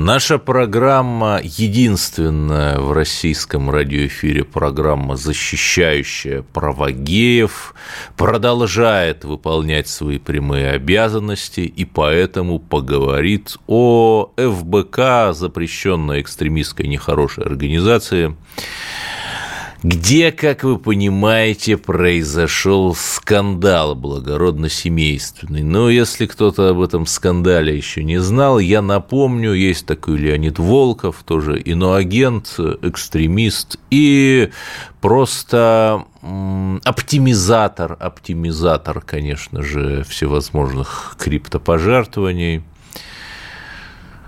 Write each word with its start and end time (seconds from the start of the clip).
Наша 0.00 0.38
программа 0.38 1.40
единственная 1.42 2.78
в 2.78 2.92
российском 2.92 3.68
радиоэфире 3.68 4.44
программа, 4.44 5.16
защищающая 5.16 6.42
права 6.42 6.92
геев, 6.92 7.74
продолжает 8.16 9.24
выполнять 9.24 9.88
свои 9.88 10.18
прямые 10.18 10.70
обязанности 10.70 11.62
и 11.62 11.84
поэтому 11.84 12.60
поговорит 12.60 13.56
о 13.66 14.30
ФБК, 14.36 15.34
запрещенной 15.34 16.20
экстремистской 16.20 16.86
нехорошей 16.86 17.42
организации, 17.42 18.36
где, 19.82 20.32
как 20.32 20.64
вы 20.64 20.76
понимаете, 20.78 21.76
произошел 21.76 22.96
скандал 22.96 23.94
благородно-семейственный. 23.94 25.62
Но 25.62 25.88
если 25.88 26.26
кто-то 26.26 26.70
об 26.70 26.80
этом 26.80 27.06
скандале 27.06 27.76
еще 27.76 28.02
не 28.02 28.18
знал, 28.18 28.58
я 28.58 28.82
напомню, 28.82 29.52
есть 29.52 29.86
такой 29.86 30.18
Леонид 30.18 30.58
Волков, 30.58 31.22
тоже 31.24 31.60
иноагент, 31.60 32.58
экстремист 32.82 33.78
и 33.90 34.50
просто 35.00 36.04
оптимизатор, 36.22 37.96
оптимизатор, 38.00 39.00
конечно 39.00 39.62
же, 39.62 40.04
всевозможных 40.08 41.14
криптопожертвований. 41.18 42.64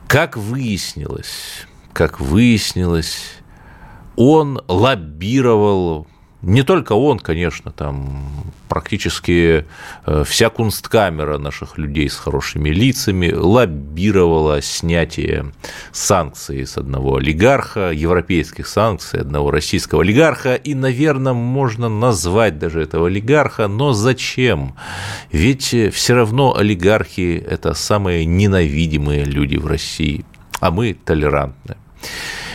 Как 0.07 0.37
выяснилось, 0.37 1.67
как 1.93 2.21
выяснилось, 2.21 3.40
он 4.17 4.61
лоббировал 4.69 6.07
не 6.43 6.63
только 6.63 6.95
он, 6.95 7.19
конечно, 7.19 7.71
там 7.71 8.23
практически 8.69 9.67
э, 10.07 10.25
вся 10.27 10.49
кунсткамера 10.49 11.37
наших 11.37 11.77
людей 11.77 12.09
с 12.09 12.17
хорошими 12.17 12.71
лицами 12.71 13.31
лоббировала 13.31 14.63
снятие 14.63 15.53
санкций 15.93 16.67
с 16.67 16.79
одного 16.79 17.17
олигарха, 17.17 17.91
европейских 17.91 18.69
санкций 18.69 19.21
одного 19.21 19.51
российского 19.51 20.03
олигарха, 20.03 20.55
и, 20.55 20.75
наверное, 20.75 21.35
можно 21.35 21.91
назвать 21.91 22.59
даже 22.59 22.81
этого 22.81 23.09
олигарха, 23.09 23.69
но 23.69 23.93
зачем? 23.93 24.77
Ведь 25.31 25.75
все 25.93 26.15
равно 26.15 26.57
олигархи– 26.57 27.45
это 27.51 27.75
самые 27.75 28.25
ненавидимые 28.25 29.25
люди 29.25 29.57
в 29.57 29.67
России, 29.67 30.25
а 30.61 30.71
мы 30.71 30.95
толерантны. 30.95 31.77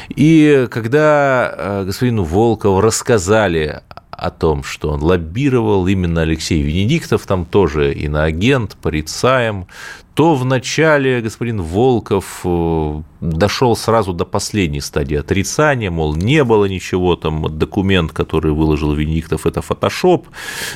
И 0.10 0.68
когда 0.70 1.54
э, 1.56 1.84
господину 1.86 2.24
Волкову 2.24 2.82
рассказали 2.82 3.82
о 4.12 4.32
том, 4.32 4.64
что 4.64 4.90
он 4.92 5.02
лоббировал 5.04 5.88
именно 5.88 6.22
Алексей 6.22 6.62
Венедиктов, 6.62 7.26
там 7.26 7.46
тоже 7.46 7.94
иноагент, 7.94 8.78
порицаем, 8.82 9.68
то 10.16 10.34
вначале 10.34 11.20
господин 11.20 11.62
Волков 11.62 12.40
э, 12.46 13.02
дошел 13.20 13.76
сразу 13.76 14.14
до 14.14 14.24
последней 14.24 14.80
стадии 14.80 15.18
отрицания, 15.18 15.92
мол, 15.92 16.16
не 16.16 16.46
было 16.46 16.66
ничего, 16.66 17.18
там 17.18 17.58
документ, 17.58 18.14
который 18.14 18.54
выложил 18.54 18.94
Венедиктов, 18.94 19.46
это 19.46 19.62
фотошоп, 19.62 20.28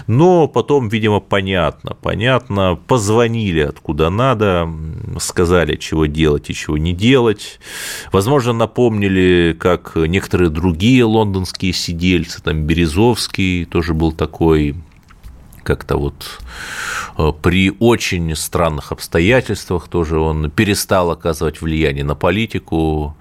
но 0.07 0.49
потом, 0.49 0.89
видимо, 0.89 1.21
понятно, 1.21 1.95
понятно, 2.01 2.77
позвонили 2.87 3.61
откуда 3.61 4.09
надо, 4.09 4.69
сказали, 5.19 5.77
чего 5.77 6.05
делать 6.05 6.49
и 6.49 6.53
чего 6.53 6.77
не 6.77 6.91
делать, 6.91 7.61
возможно, 8.11 8.51
напомнили, 8.51 9.55
как 9.57 9.93
некоторые 9.95 10.49
другие 10.49 11.05
лондонские 11.05 11.71
сидельцы, 11.71 12.43
там 12.43 12.63
Березовский 12.63 13.63
тоже 13.63 13.93
был 13.93 14.11
такой, 14.11 14.75
как-то 15.69 15.97
вот 15.97 16.41
э, 17.19 17.31
при 17.43 17.71
очень 17.79 18.35
странных 18.35 18.91
обстоятельствах 18.91 19.87
тоже 19.87 20.17
он 20.17 20.49
перестал 20.49 21.11
оказывать 21.11 21.61
влияние 21.61 22.03
на 22.03 22.15
политику, 22.15 23.15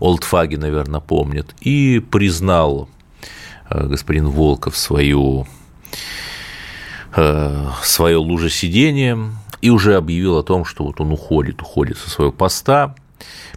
Олдфаги, 0.00 0.56
наверное, 0.56 1.00
помнит, 1.00 1.54
и 1.62 2.00
признал 2.00 2.90
э, 3.70 3.86
господин 3.86 4.28
Волков 4.28 4.76
свою, 4.76 5.46
э, 7.16 7.68
свое 7.82 8.18
лужесидение 8.18 9.18
и 9.62 9.70
уже 9.70 9.96
объявил 9.96 10.36
о 10.36 10.42
том, 10.42 10.66
что 10.66 10.84
вот 10.84 11.00
он 11.00 11.10
уходит, 11.10 11.62
уходит 11.62 11.96
со 11.96 12.10
своего 12.10 12.32
поста. 12.32 12.94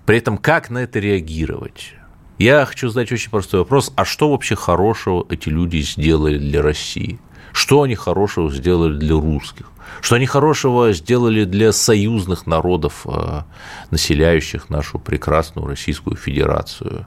При 0.05 0.19
этом 0.19 0.37
как 0.37 0.69
на 0.69 0.77
это 0.77 0.99
реагировать? 0.99 1.95
Я 2.37 2.65
хочу 2.65 2.87
задать 2.87 3.11
очень 3.11 3.29
простой 3.29 3.59
вопрос, 3.59 3.91
а 3.97 4.05
что 4.05 4.29
вообще 4.29 4.55
хорошего 4.55 5.25
эти 5.29 5.49
люди 5.49 5.79
сделали 5.81 6.37
для 6.37 6.61
России? 6.61 7.19
Что 7.51 7.83
они 7.83 7.95
хорошего 7.95 8.51
сделали 8.51 8.97
для 8.97 9.15
русских? 9.15 9.71
Что 10.01 10.15
они 10.15 10.25
хорошего 10.25 10.93
сделали 10.93 11.43
для 11.43 11.71
союзных 11.71 12.45
народов, 12.45 13.05
э, 13.05 13.41
населяющих 13.89 14.69
нашу 14.69 14.99
прекрасную 14.99 15.67
Российскую 15.67 16.15
Федерацию? 16.15 17.05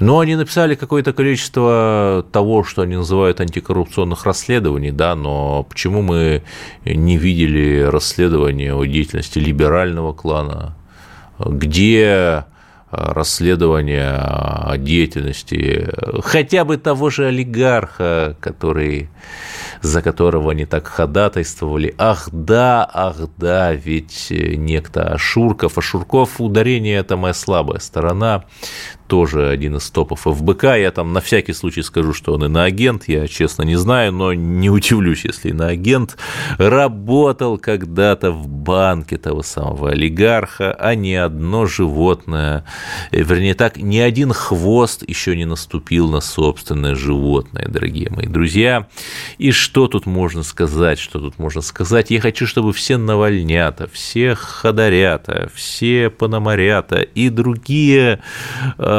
Но 0.00 0.20
они 0.20 0.36
написали 0.36 0.76
какое-то 0.76 1.12
количество 1.12 2.24
того, 2.30 2.62
что 2.62 2.82
они 2.82 2.96
называют 2.96 3.40
антикоррупционных 3.40 4.24
расследований, 4.24 4.92
да, 4.92 5.16
но 5.16 5.64
почему 5.64 6.02
мы 6.02 6.44
не 6.84 7.16
видели 7.16 7.80
расследования 7.80 8.74
о 8.74 8.84
деятельности 8.84 9.40
либерального 9.40 10.12
клана, 10.12 10.76
где 11.38 12.44
расследования 12.90 14.76
деятельности 14.78 15.90
хотя 16.22 16.64
бы 16.64 16.76
того 16.76 17.10
же 17.10 17.26
олигарха, 17.26 18.36
который, 18.40 19.08
за 19.82 20.02
которого 20.02 20.52
они 20.52 20.64
так 20.64 20.86
ходатайствовали. 20.86 21.94
Ах 21.98 22.28
да, 22.32 22.88
ах 22.92 23.16
да, 23.36 23.72
ведь 23.72 24.28
некто 24.30 25.12
Ашурков. 25.14 25.78
Ашурков 25.78 26.40
ударение– 26.40 26.96
это 26.98 27.16
моя 27.16 27.34
слабая 27.34 27.78
сторона 27.80 28.44
тоже 29.08 29.48
один 29.48 29.76
из 29.76 29.90
топов 29.90 30.20
ФБК. 30.20 30.64
Я 30.64 30.90
там 30.90 31.12
на 31.12 31.20
всякий 31.20 31.54
случай 31.54 31.82
скажу, 31.82 32.12
что 32.12 32.34
он 32.34 32.44
иноагент, 32.44 33.08
я 33.08 33.26
честно 33.26 33.62
не 33.62 33.76
знаю, 33.76 34.12
но 34.12 34.34
не 34.34 34.70
удивлюсь, 34.70 35.24
если 35.24 35.50
иноагент 35.50 36.16
работал 36.58 37.58
когда-то 37.58 38.30
в 38.30 38.46
банке 38.46 39.16
того 39.16 39.42
самого 39.42 39.90
олигарха, 39.90 40.72
а 40.72 40.94
ни 40.94 41.14
одно 41.14 41.66
животное, 41.66 42.64
э, 43.10 43.22
вернее 43.22 43.54
так, 43.54 43.78
ни 43.78 43.98
один 43.98 44.32
хвост 44.32 45.02
еще 45.08 45.36
не 45.36 45.46
наступил 45.46 46.08
на 46.08 46.20
собственное 46.20 46.94
животное, 46.94 47.66
дорогие 47.66 48.10
мои 48.10 48.26
друзья. 48.26 48.86
И 49.38 49.52
что 49.52 49.88
тут 49.88 50.04
можно 50.04 50.42
сказать, 50.42 50.98
что 50.98 51.18
тут 51.18 51.38
можно 51.38 51.62
сказать? 51.62 52.10
Я 52.10 52.20
хочу, 52.20 52.46
чтобы 52.46 52.72
все 52.74 52.98
навальнята, 52.98 53.88
все 53.90 54.34
ходорята, 54.34 55.50
все 55.54 56.10
пономарята 56.10 57.00
и 57.00 57.30
другие 57.30 58.20
э, 58.76 58.97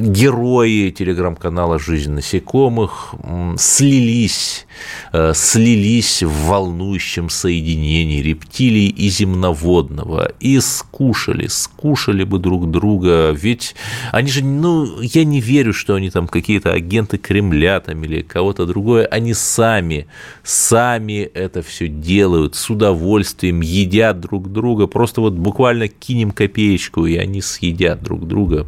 герои 0.00 0.90
телеграм-канала 0.90 1.78
«Жизнь 1.78 2.12
насекомых» 2.12 3.14
слились, 3.56 4.66
э, 5.12 5.32
слились 5.34 6.22
в 6.22 6.46
волнующем 6.46 7.30
соединении 7.30 8.22
рептилий 8.22 8.88
и 8.88 9.08
земноводного 9.08 10.32
и 10.40 10.60
скушали, 10.60 11.46
скушали 11.46 12.24
бы 12.24 12.38
друг 12.38 12.70
друга, 12.70 13.30
ведь 13.30 13.74
они 14.12 14.30
же, 14.30 14.44
ну, 14.44 15.00
я 15.00 15.24
не 15.24 15.40
верю, 15.40 15.72
что 15.72 15.94
они 15.94 16.10
там 16.10 16.28
какие-то 16.28 16.72
агенты 16.72 17.18
Кремля 17.18 17.80
там 17.80 18.04
или 18.04 18.22
кого-то 18.22 18.66
другое, 18.66 19.06
они 19.06 19.34
сами, 19.34 20.06
сами 20.42 21.22
это 21.22 21.62
все 21.62 21.88
делают 21.88 22.54
с 22.54 22.70
удовольствием, 22.70 23.60
едят 23.60 24.20
друг 24.20 24.52
друга, 24.52 24.86
просто 24.86 25.20
вот 25.20 25.34
буквально 25.34 25.88
кинем 25.88 26.30
копеечку, 26.30 27.06
и 27.06 27.16
они 27.16 27.40
съедят 27.40 28.02
друг 28.02 28.25
друга. 28.26 28.66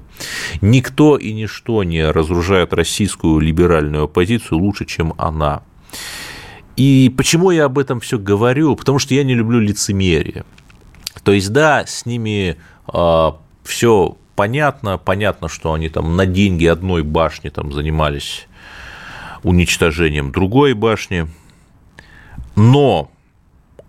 Никто 0.61 1.17
и 1.17 1.33
ничто 1.33 1.85
не 1.85 2.11
разоружает 2.11 2.73
российскую 2.73 3.41
либеральную 3.41 4.05
оппозицию 4.05 4.59
лучше, 4.59 4.85
чем 4.85 5.15
она. 5.19 5.63
И 6.77 7.13
почему 7.17 7.51
я 7.51 7.65
об 7.65 7.79
этом 7.79 8.01
все 8.01 8.19
говорю? 8.19 8.77
Потому 8.77 8.99
что 8.99 9.15
я 9.15 9.25
не 9.25 9.35
люблю 9.35 9.59
лицемерие. 9.59 10.45
То 11.25 11.33
есть, 11.33 11.53
да, 11.53 11.85
с 11.87 12.07
ними 12.07 12.51
э, 12.51 12.55
а, 12.87 13.37
все 13.65 14.17
понятно, 14.37 14.99
понятно, 14.99 15.49
что 15.49 15.73
они 15.73 15.89
там 15.89 16.17
на 16.17 16.25
деньги 16.25 16.67
одной 16.67 17.03
башни 17.03 17.49
там 17.49 17.73
занимались 17.73 18.47
уничтожением 19.43 20.31
другой 20.31 20.75
башни, 20.75 21.27
но 22.55 23.11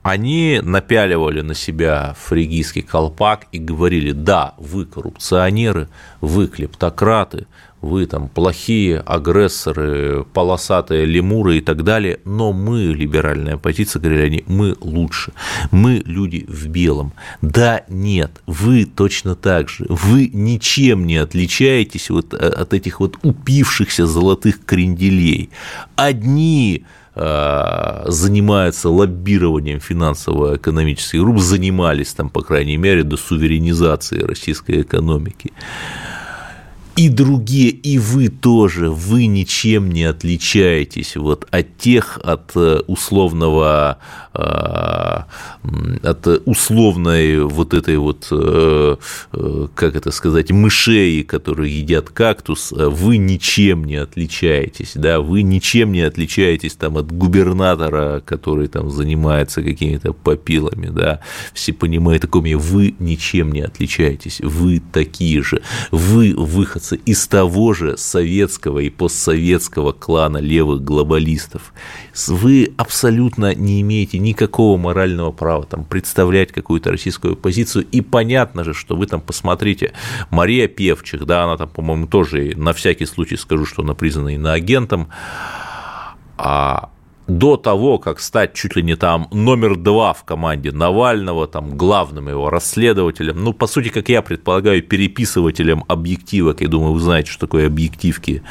они 0.04 0.62
напяливали 0.64 1.42
на 1.42 1.54
себя 1.54 2.16
фригийский 2.18 2.82
колпак 2.82 3.48
и 3.52 3.60
говорили, 3.60 4.12
да, 4.12 4.54
вы 4.58 4.86
коррупционеры, 4.86 5.90
вы 6.22 6.48
клептократы, 6.48 7.48
вы 7.82 8.06
там 8.06 8.28
плохие 8.28 9.00
агрессоры, 9.00 10.26
полосатые 10.34 11.06
лемуры 11.06 11.58
и 11.58 11.62
так 11.62 11.84
далее, 11.84 12.20
но 12.26 12.52
мы, 12.52 12.94
либеральная 12.94 13.56
оппозиция, 13.56 14.02
говорили 14.02 14.26
они, 14.26 14.44
мы 14.48 14.76
лучше, 14.82 15.34
мы 15.72 16.02
люди 16.06 16.46
в 16.48 16.68
белом. 16.68 17.14
Да, 17.42 17.84
нет, 17.88 18.42
вы 18.46 18.86
точно 18.86 19.36
так 19.36 19.70
же, 19.70 19.86
вы 19.88 20.30
ничем 20.32 21.08
не 21.08 21.18
отличаетесь 21.18 22.10
вот 22.10 22.34
э, 22.34 22.38
от 22.38 22.74
этих 22.74 23.00
вот 23.00 23.18
упившихся 23.24 24.06
золотых 24.06 24.66
кренделей. 24.66 25.50
Одни 25.96 26.86
э, 27.16 28.04
занимаются 28.08 28.90
лоббированием 28.90 29.80
финансово-экономических 29.80 31.20
групп, 31.20 31.40
занимались 31.40 32.14
там, 32.14 32.30
по 32.30 32.42
крайней 32.42 32.78
мере, 32.78 33.04
до 33.04 33.18
суверенизации 33.18 34.22
российской 34.22 34.82
экономики. 34.82 35.52
И 37.00 37.08
другие, 37.08 37.70
и 37.70 37.98
вы 37.98 38.28
тоже, 38.28 38.90
вы 38.90 39.28
ничем 39.28 39.90
не 39.90 40.04
отличаетесь 40.04 41.16
вот 41.16 41.48
от 41.50 41.78
тех, 41.78 42.20
от 42.22 42.52
э, 42.56 42.82
условного, 42.88 44.00
от 46.04 46.28
условной 46.46 47.44
вот 47.44 47.74
этой 47.74 47.98
вот, 47.98 48.28
э, 48.32 48.96
как 49.76 49.96
это 49.96 50.12
сказать, 50.12 50.52
мышей, 50.52 51.24
которые 51.24 51.80
едят 51.80 52.10
кактус, 52.10 52.72
вы 52.72 53.18
ничем 53.18 53.84
не 53.84 53.96
отличаетесь, 53.96 54.94
да, 54.96 55.20
вы 55.20 55.42
ничем 55.42 55.92
не 55.92 56.02
отличаетесь 56.02 56.76
там 56.76 56.98
от 56.98 57.12
губернатора, 57.12 58.22
который 58.26 58.68
там 58.68 58.90
занимается 58.90 59.62
какими-то 59.62 60.14
попилами, 60.14 60.88
да, 60.88 61.20
все 61.54 61.74
понимают, 61.74 62.24
такими, 62.24 62.54
вы 62.54 62.96
ничем 63.00 63.52
не 63.52 63.62
отличаетесь, 63.62 64.40
вы 64.42 64.82
такие 64.92 65.44
же, 65.44 65.62
вы 65.92 66.34
выходцы 66.36 66.98
из 67.06 67.28
того 67.28 67.74
же 67.74 67.98
советского 67.98 68.80
и 68.80 68.90
постсоветского 68.90 69.92
клана 69.92 70.38
левых 70.38 70.84
глобалистов. 70.84 71.74
Вы 72.28 72.74
абсолютно 72.78 73.56
не 73.56 73.82
имеете 73.82 74.20
никакого 74.30 74.78
морального 74.78 75.32
права 75.32 75.66
там, 75.66 75.84
представлять 75.84 76.52
какую-то 76.52 76.92
российскую 76.92 77.36
позицию. 77.36 77.86
И 77.92 78.02
понятно 78.02 78.64
же, 78.64 78.74
что 78.74 78.96
вы 78.96 79.08
там 79.08 79.22
посмотрите, 79.22 79.92
Мария 80.30 80.68
Певчих, 80.68 81.26
да, 81.26 81.44
она 81.44 81.58
там, 81.58 81.70
по-моему, 81.70 82.08
тоже, 82.08 82.54
на 82.56 82.74
всякий 82.74 83.06
случай 83.06 83.38
скажу, 83.38 83.66
что 83.66 83.82
она 83.82 83.94
признана 83.94 84.36
иноагентом, 84.36 85.10
а 86.38 86.90
до 87.30 87.58
того, 87.58 88.00
как 88.00 88.20
стать 88.20 88.54
чуть 88.54 88.76
ли 88.76 88.84
не 88.84 88.96
там 88.96 89.28
номер 89.32 89.78
два 89.78 90.14
в 90.14 90.24
команде 90.24 90.72
Навального, 90.72 91.48
там 91.48 91.78
главным 91.78 92.28
его 92.28 92.50
расследователем, 92.50 93.44
ну, 93.44 93.54
по 93.54 93.68
сути, 93.68 93.90
как 93.90 94.10
я 94.10 94.22
предполагаю, 94.22 94.82
переписывателем 94.82 95.84
объективок, 95.88 96.62
я 96.62 96.68
думаю, 96.68 96.94
вы 96.94 97.00
знаете, 97.00 97.32
что 97.32 97.42
такое 97.42 97.68
объективки, 97.68 98.44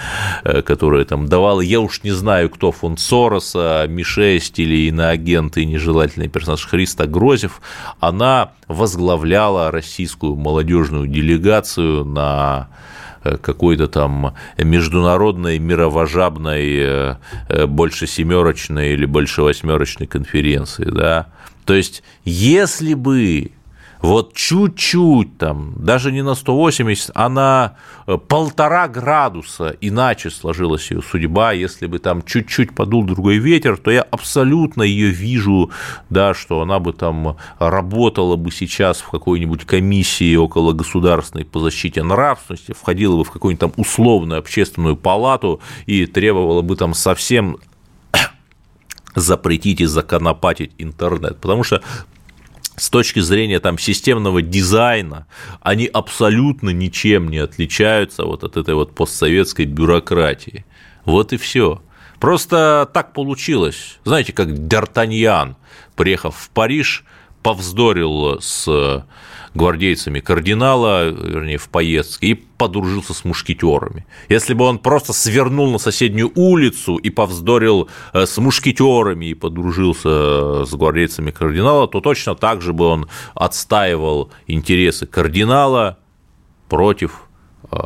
э, 0.45 0.63
которые 0.63 1.05
там 1.05 1.27
давал, 1.27 1.61
я 1.61 1.81
уж 1.81 2.03
не 2.05 2.13
знаю, 2.13 2.51
кто 2.51 2.73
фон 2.73 2.97
Сороса, 2.97 3.87
Ми-6 3.89 4.53
или 4.57 4.89
иноагент 4.89 5.57
и 5.57 5.67
нежелательный 5.67 6.29
персонаж. 6.29 6.65
Христа 6.67 7.07
Грозев, 7.07 7.61
она 8.01 8.53
возглавляла 8.69 9.71
российскую 9.71 10.37
молодежную 10.37 11.07
делегацию 11.07 12.05
на 12.05 12.69
какой-то 13.23 13.89
там 13.89 14.35
международной 14.57 15.59
мировожабной 15.59 16.77
э, 16.79 17.17
э, 17.49 17.67
больше 17.67 18.07
семерочной 18.07 18.93
или 18.93 19.07
больше 19.07 19.43
восьмерочной 19.43 20.07
конференции, 20.07 20.85
да. 20.85 21.27
То 21.65 21.75
есть, 21.75 22.03
если 22.25 22.95
бы 22.95 23.53
вот 24.01 24.35
чуть-чуть 24.35 25.39
там, 25.39 25.75
даже 25.77 26.13
не 26.13 26.23
на 26.23 26.35
180, 26.35 27.11
а 27.15 27.29
на 27.29 27.77
э, 28.07 28.17
полтора 28.17 28.87
градуса 28.89 29.77
иначе 29.81 30.31
сложилась 30.31 30.91
ее 30.91 31.03
судьба, 31.03 31.53
если 31.53 31.87
бы 31.87 31.99
там 31.99 32.23
чуть-чуть 32.23 32.75
подул 32.75 33.05
другой 33.05 33.39
ветер, 33.39 33.77
то 33.77 33.91
я 33.91 34.03
абсолютно 34.03 34.83
ее 34.83 35.11
вижу, 35.11 35.71
да, 36.11 36.35
что 36.35 36.61
она 36.61 36.79
бы 36.79 36.93
там 36.93 37.37
работала 37.59 38.37
бы 38.37 38.53
сейчас 38.53 39.01
в 39.01 39.11
какой-нибудь 39.11 39.65
комиссии 39.65 40.37
около 40.37 40.73
государственной 40.73 41.45
по 41.45 41.61
защите 41.61 42.03
нравственности, 42.03 42.73
входила 42.73 43.17
бы 43.17 43.25
в 43.25 43.31
какую-нибудь 43.31 43.61
там 43.61 43.73
условную 43.77 44.39
общественную 44.39 44.97
палату 44.97 45.61
и 45.87 46.07
требовала 46.07 46.63
бы 46.63 46.77
там 46.77 46.95
совсем 46.95 47.59
запретить 49.15 49.81
и 49.81 49.87
законопатить 49.87 50.73
интернет, 50.79 51.39
потому 51.41 51.65
что 51.65 51.83
с 52.79 52.91
точки 52.91 53.21
зрения 53.21 53.61
там 53.61 53.79
системного 53.79 54.43
дизайна, 54.43 55.27
они 55.61 55.87
абсолютно 55.87 56.71
ничем 56.71 57.29
не 57.29 57.39
отличаются 57.39 58.25
вот 58.25 58.45
от 58.45 58.57
этой 58.57 58.75
вот 58.75 58.95
постсоветской 58.95 59.67
бюрократии. 59.67 60.65
Вот 61.05 61.33
и 61.33 61.37
все. 61.37 61.83
Просто 62.21 62.89
так 62.93 63.13
получилось. 63.13 63.99
Знаете, 64.05 64.33
как 64.33 64.49
Д'Артаньян, 64.49 65.57
приехав 65.97 66.37
в 66.37 66.51
Париж, 66.51 67.05
повздорил 67.43 68.41
с 68.41 69.05
гвардейцами 69.55 70.21
кардинала, 70.21 71.09
вернее, 71.09 71.59
в 71.59 71.69
поездке, 71.69 72.27
и 72.29 72.35
подружился 72.35 73.15
с 73.15 73.25
мушкетерами. 73.25 74.07
Если 74.29 74.55
бы 74.55 74.65
он 74.65 74.79
просто 74.79 75.13
свернул 75.13 75.71
на 75.71 75.79
соседнюю 75.79 76.33
улицу 76.35 76.97
и 76.97 77.11
повздорил 77.11 77.89
э, 78.13 78.27
с 78.27 78.37
мушкетерами 78.39 79.27
и 79.27 79.35
подружился 79.35 80.65
с 80.65 80.75
гвардейцами 80.75 81.31
кардинала, 81.31 81.87
то 81.89 82.01
точно 82.01 82.35
так 82.35 82.61
же 82.63 82.73
бы 82.73 82.87
он 82.87 83.09
отстаивал 83.35 84.31
интересы 84.47 85.07
кардинала 85.07 85.99
против 86.69 87.23
э, 87.71 87.79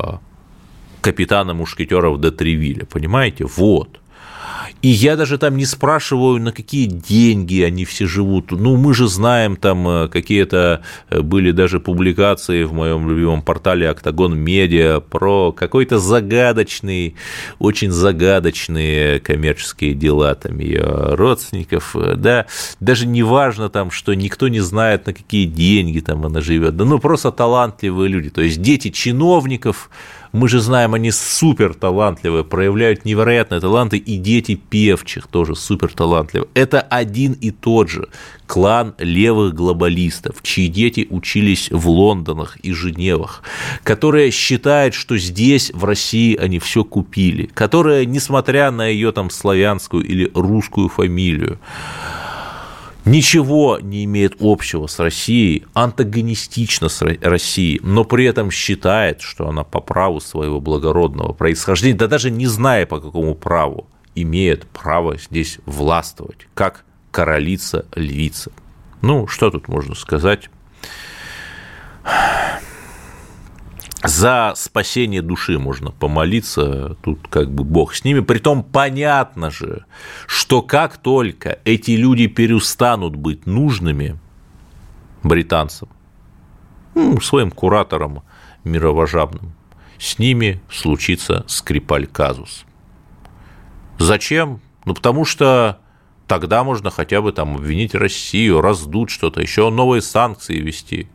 капитана 1.00 1.54
мушкетеров 1.54 2.20
де 2.20 2.30
Тревиля, 2.30 2.86
понимаете? 2.86 3.44
Вот. 3.44 4.00
И 4.80 4.88
я 4.88 5.16
даже 5.16 5.38
там 5.38 5.56
не 5.56 5.66
спрашиваю, 5.66 6.40
на 6.40 6.52
какие 6.52 6.86
деньги 6.86 7.62
они 7.62 7.84
все 7.84 8.06
живут. 8.06 8.50
Ну, 8.50 8.76
мы 8.76 8.94
же 8.94 9.08
знаем, 9.08 9.56
там 9.56 9.86
э, 9.86 10.08
какие-то 10.08 10.82
э, 11.10 11.20
были 11.20 11.52
даже 11.52 11.78
публикации 11.80 12.64
в 12.64 12.72
моем 12.72 13.08
любимом 13.08 13.42
портале 13.42 13.88
Октагон 13.88 14.36
Медиа 14.36 15.00
про 15.00 15.52
какой-то 15.52 15.98
загадочный, 15.98 17.14
очень 17.58 17.90
загадочные 17.90 19.20
коммерческие 19.20 19.94
дела 19.94 20.34
там 20.34 20.58
ее 20.58 21.14
родственников. 21.14 21.94
Да, 22.16 22.46
даже 22.80 23.06
не 23.06 23.22
важно 23.22 23.68
там, 23.68 23.90
что 23.90 24.14
никто 24.14 24.48
не 24.48 24.60
знает, 24.60 25.06
на 25.06 25.12
какие 25.12 25.46
деньги 25.46 26.00
там 26.00 26.24
она 26.24 26.40
живет. 26.40 26.76
Да 26.76 26.84
ну, 26.84 26.98
просто 26.98 27.30
талантливые 27.30 28.08
люди. 28.08 28.30
То 28.30 28.42
есть 28.42 28.60
дети 28.62 28.90
чиновников, 28.90 29.90
мы 30.32 30.48
же 30.48 30.60
знаем, 30.60 30.94
они 30.94 31.10
супер 31.10 31.74
талантливые, 31.74 32.44
проявляют 32.44 33.04
невероятные 33.04 33.60
таланты, 33.60 33.98
и 33.98 34.16
дети 34.16 34.54
певчих 34.54 35.26
тоже 35.26 35.54
супер 35.54 35.92
талантливые. 35.92 36.48
Это 36.54 36.80
один 36.80 37.32
и 37.32 37.50
тот 37.50 37.90
же 37.90 38.08
клан 38.46 38.94
левых 38.98 39.54
глобалистов, 39.54 40.36
чьи 40.42 40.68
дети 40.68 41.06
учились 41.10 41.70
в 41.70 41.88
Лондонах 41.88 42.56
и 42.62 42.72
Женевах, 42.72 43.42
которые 43.82 44.30
считают, 44.30 44.94
что 44.94 45.18
здесь, 45.18 45.70
в 45.74 45.84
России, 45.84 46.36
они 46.36 46.58
все 46.58 46.82
купили, 46.82 47.46
которые, 47.46 48.06
несмотря 48.06 48.70
на 48.70 48.86
ее 48.86 49.12
там 49.12 49.30
славянскую 49.30 50.04
или 50.04 50.30
русскую 50.34 50.88
фамилию, 50.88 51.58
ничего 53.04 53.78
не 53.80 54.04
имеет 54.04 54.36
общего 54.40 54.86
с 54.86 54.98
Россией, 54.98 55.64
антагонистично 55.74 56.88
с 56.88 57.02
Россией, 57.02 57.80
но 57.82 58.04
при 58.04 58.24
этом 58.24 58.50
считает, 58.50 59.20
что 59.20 59.48
она 59.48 59.64
по 59.64 59.80
праву 59.80 60.20
своего 60.20 60.60
благородного 60.60 61.32
происхождения, 61.32 61.96
да 61.98 62.06
даже 62.06 62.30
не 62.30 62.46
зная 62.46 62.86
по 62.86 63.00
какому 63.00 63.34
праву, 63.34 63.86
имеет 64.14 64.66
право 64.66 65.16
здесь 65.16 65.58
властвовать, 65.66 66.46
как 66.54 66.84
королица-львица. 67.10 68.52
Ну, 69.00 69.26
что 69.26 69.50
тут 69.50 69.68
можно 69.68 69.94
сказать? 69.94 70.50
За 74.02 74.52
спасение 74.56 75.22
души 75.22 75.58
можно 75.58 75.90
помолиться, 75.90 76.96
тут 77.02 77.26
как 77.28 77.52
бы 77.52 77.64
Бог 77.64 77.94
с 77.94 78.04
ними. 78.04 78.20
Притом 78.20 78.64
понятно 78.64 79.50
же, 79.50 79.84
что 80.26 80.62
как 80.62 80.96
только 80.96 81.60
эти 81.64 81.92
люди 81.92 82.26
перестанут 82.26 83.14
быть 83.14 83.46
нужными 83.46 84.18
британцам, 85.22 85.88
ну, 86.94 87.20
своим 87.20 87.50
кураторам 87.50 88.22
мировожабным, 88.64 89.52
с 89.98 90.18
ними 90.18 90.60
случится 90.70 91.44
скрипаль 91.46 92.06
казус. 92.06 92.64
Зачем? 93.98 94.60
Ну, 94.84 94.94
потому 94.94 95.24
что 95.24 95.78
тогда 96.26 96.64
можно 96.64 96.90
хотя 96.90 97.22
бы 97.22 97.30
там 97.30 97.54
обвинить 97.54 97.94
Россию, 97.94 98.60
раздуть 98.60 99.10
что-то, 99.10 99.40
еще 99.40 99.70
новые 99.70 100.02
санкции 100.02 100.58
ввести. 100.58 101.08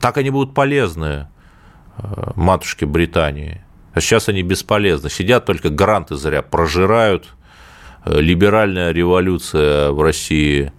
Так 0.00 0.16
они 0.16 0.30
будут 0.30 0.54
полезны 0.54 1.28
Э, 2.02 2.32
матушки 2.36 2.84
Британии. 2.84 3.60
А 3.92 4.00
сейчас 4.00 4.28
они 4.28 4.42
бесполезны. 4.42 5.10
Сидят 5.10 5.44
только 5.44 5.68
гранты 5.70 6.16
зря 6.16 6.42
прожирают. 6.42 7.28
Э, 8.04 8.20
либеральная 8.20 8.92
революция 8.92 9.90
в 9.90 10.00
России 10.00 10.72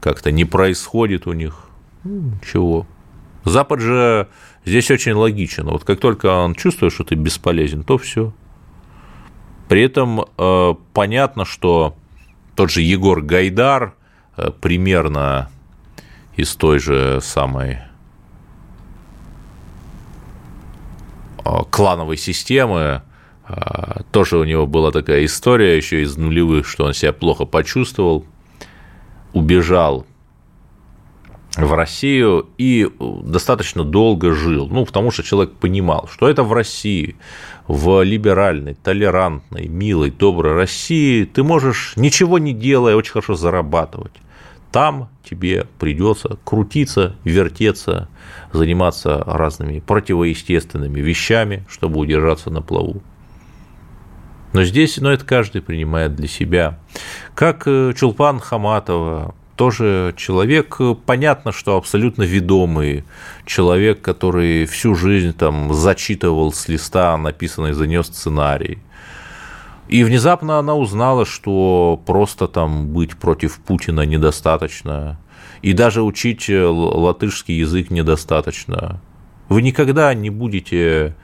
как-то 0.00 0.30
не 0.30 0.44
происходит 0.44 1.26
у 1.26 1.32
них. 1.32 1.68
Ну, 2.04 2.32
ничего. 2.40 2.86
Запад 3.44 3.80
же 3.80 4.28
здесь 4.64 4.90
очень 4.90 5.12
логичен. 5.12 5.66
Вот 5.66 5.84
как 5.84 6.00
только 6.00 6.26
он 6.26 6.54
чувствует, 6.54 6.92
что 6.92 7.04
ты 7.04 7.14
бесполезен, 7.14 7.82
то 7.82 7.98
все. 7.98 8.32
При 9.68 9.82
этом 9.82 10.24
э, 10.36 10.74
понятно, 10.92 11.44
что 11.44 11.96
тот 12.54 12.70
же 12.70 12.82
Егор 12.82 13.20
Гайдар 13.22 13.94
примерно 14.60 15.50
из 16.36 16.54
той 16.54 16.78
же 16.78 17.20
самой 17.20 17.80
клановой 21.70 22.16
системы, 22.16 23.02
э, 23.48 24.02
тоже 24.12 24.38
у 24.38 24.44
него 24.44 24.66
была 24.66 24.90
такая 24.92 25.24
история 25.24 25.76
еще 25.76 26.02
из 26.02 26.16
нулевых, 26.16 26.66
что 26.66 26.84
он 26.84 26.94
себя 26.94 27.12
плохо 27.12 27.44
почувствовал, 27.44 28.24
убежал 29.32 30.06
в 31.56 31.72
Россию 31.72 32.48
и 32.58 32.88
достаточно 33.24 33.82
долго 33.84 34.32
жил. 34.32 34.68
Ну, 34.68 34.84
потому 34.84 35.10
что 35.10 35.22
человек 35.22 35.54
понимал, 35.54 36.08
что 36.12 36.28
это 36.28 36.44
в 36.44 36.52
России, 36.52 37.16
в 37.66 38.02
либеральной, 38.02 38.74
толерантной, 38.74 39.66
милой, 39.66 40.10
доброй 40.10 40.54
России 40.54 41.24
ты 41.24 41.42
можешь, 41.42 41.94
ничего 41.96 42.38
не 42.38 42.52
делая, 42.52 42.96
очень 42.96 43.12
хорошо 43.12 43.34
зарабатывать. 43.34 44.12
Там 44.70 45.08
тебе 45.28 45.66
придется 45.78 46.38
крутиться, 46.44 47.16
вертеться, 47.24 48.08
заниматься 48.52 49.22
разными 49.26 49.80
противоестественными 49.80 51.00
вещами, 51.00 51.64
чтобы 51.68 52.00
удержаться 52.00 52.50
на 52.50 52.62
плаву. 52.62 53.02
Но 54.52 54.64
здесь, 54.64 54.96
ну, 54.98 55.10
это 55.10 55.24
каждый 55.24 55.60
принимает 55.60 56.14
для 56.14 56.26
себя. 56.26 56.78
Как 57.34 57.64
э, 57.66 57.92
Чулпан 57.94 58.40
Хаматова, 58.40 59.34
тоже 59.56 60.14
человек, 60.16 60.78
понятно, 61.04 61.52
что 61.52 61.76
абсолютно 61.76 62.22
ведомый, 62.22 63.04
человек, 63.44 64.00
который 64.00 64.66
всю 64.66 64.94
жизнь 64.94 65.34
там 65.34 65.74
зачитывал 65.74 66.52
с 66.52 66.68
листа 66.68 67.16
написанный 67.16 67.72
за 67.72 67.86
нее 67.86 68.04
сценарий. 68.04 68.78
И 69.88 70.04
внезапно 70.04 70.58
она 70.58 70.76
узнала, 70.76 71.26
что 71.26 72.00
просто 72.06 72.46
там 72.46 72.88
быть 72.88 73.16
против 73.16 73.58
Путина 73.58 74.02
недостаточно, 74.02 75.18
и 75.62 75.72
даже 75.72 76.02
учить 76.02 76.48
латышский 76.48 77.58
язык 77.58 77.90
недостаточно. 77.90 79.00
Вы 79.48 79.62
никогда 79.62 80.12
не 80.14 80.30
будете 80.30 81.14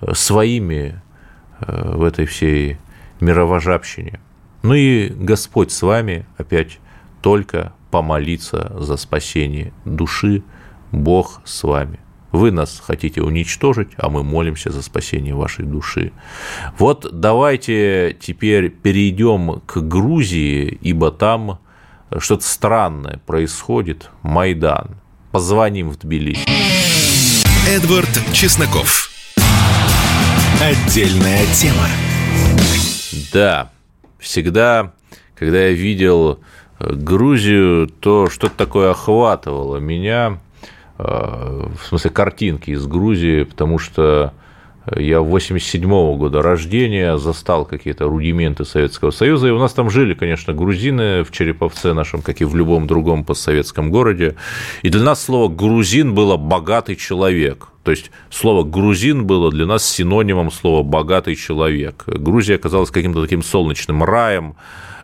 э, 0.00 0.14
своими 0.14 1.00
э, 1.60 1.96
в 1.96 2.02
этой 2.04 2.26
всей 2.26 2.78
мировожабщине. 3.20 4.20
Ну 4.62 4.74
и 4.74 5.08
Господь 5.08 5.72
с 5.72 5.82
вами 5.82 6.26
опять 6.36 6.78
только 7.20 7.72
помолиться 7.90 8.72
за 8.78 8.96
спасение 8.96 9.72
души. 9.84 10.42
Бог 10.92 11.40
с 11.44 11.62
вами. 11.62 11.98
Вы 12.32 12.50
нас 12.50 12.82
хотите 12.84 13.20
уничтожить, 13.22 13.90
а 13.96 14.08
мы 14.08 14.22
молимся 14.22 14.70
за 14.70 14.82
спасение 14.82 15.34
вашей 15.34 15.66
души. 15.66 16.12
Вот 16.78 17.06
давайте 17.12 18.16
теперь 18.18 18.70
перейдем 18.70 19.60
к 19.66 19.78
Грузии, 19.80 20.78
ибо 20.80 21.10
там 21.10 21.58
что-то 22.18 22.44
странное 22.44 23.20
происходит. 23.26 24.10
Майдан. 24.22 24.96
Позвоним 25.30 25.90
в 25.90 25.98
Тбилиси. 25.98 26.46
Эдвард 27.68 28.10
Чесноков. 28.32 29.10
Отдельная 30.60 31.46
тема. 31.54 31.86
Да, 33.32 33.70
всегда, 34.18 34.92
когда 35.34 35.66
я 35.66 35.72
видел 35.72 36.40
Грузию, 36.78 37.88
то 37.88 38.28
что-то 38.28 38.56
такое 38.56 38.90
охватывало 38.90 39.78
меня, 39.78 40.38
э, 40.98 41.02
в 41.02 41.86
смысле 41.86 42.10
картинки 42.10 42.70
из 42.70 42.86
Грузии, 42.86 43.44
потому 43.44 43.78
что 43.78 44.34
я 44.96 45.20
87 45.20 45.82
-го 45.82 46.16
года 46.16 46.42
рождения, 46.42 47.16
застал 47.18 47.64
какие-то 47.64 48.08
рудименты 48.08 48.64
Советского 48.64 49.10
Союза, 49.10 49.48
и 49.48 49.50
у 49.50 49.58
нас 49.58 49.72
там 49.72 49.90
жили, 49.90 50.14
конечно, 50.14 50.52
грузины 50.52 51.22
в 51.22 51.30
Череповце 51.30 51.92
нашем, 51.92 52.22
как 52.22 52.40
и 52.40 52.44
в 52.44 52.56
любом 52.56 52.86
другом 52.86 53.24
постсоветском 53.24 53.90
городе, 53.90 54.34
и 54.82 54.88
для 54.88 55.02
нас 55.02 55.24
слово 55.24 55.48
«грузин» 55.48 56.14
было 56.14 56.36
«богатый 56.36 56.96
человек», 56.96 57.68
то 57.84 57.90
есть 57.90 58.10
слово 58.30 58.64
«грузин» 58.64 59.26
было 59.26 59.50
для 59.50 59.66
нас 59.66 59.84
синонимом 59.84 60.50
слова 60.50 60.82
«богатый 60.82 61.36
человек». 61.36 62.04
Грузия 62.06 62.56
оказалась 62.56 62.90
каким-то 62.90 63.22
таким 63.22 63.42
солнечным 63.42 64.04
раем, 64.04 64.54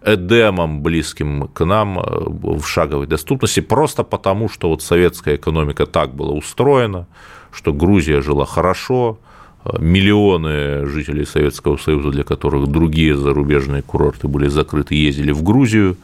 эдемом, 0.02 0.82
близким 0.82 1.48
к 1.48 1.64
нам 1.64 1.98
э, 1.98 2.02
в 2.02 2.64
шаговой 2.66 3.06
доступности, 3.06 3.60
просто 3.60 4.04
потому, 4.04 4.48
что 4.48 4.68
вот 4.68 4.82
советская 4.82 5.36
экономика 5.36 5.86
так 5.86 6.14
была 6.14 6.32
устроена, 6.32 7.06
что 7.52 7.72
Грузия 7.72 8.22
жила 8.22 8.44
хорошо, 8.44 9.18
миллионы 9.78 10.86
жителей 10.86 11.26
Советского 11.26 11.76
Союза, 11.76 12.10
для 12.10 12.24
которых 12.24 12.68
другие 12.68 13.16
зарубежные 13.16 13.82
курорты 13.82 14.28
были 14.28 14.48
закрыты, 14.48 14.94
ездили 14.94 15.32
в 15.32 15.42
Грузию. 15.42 15.96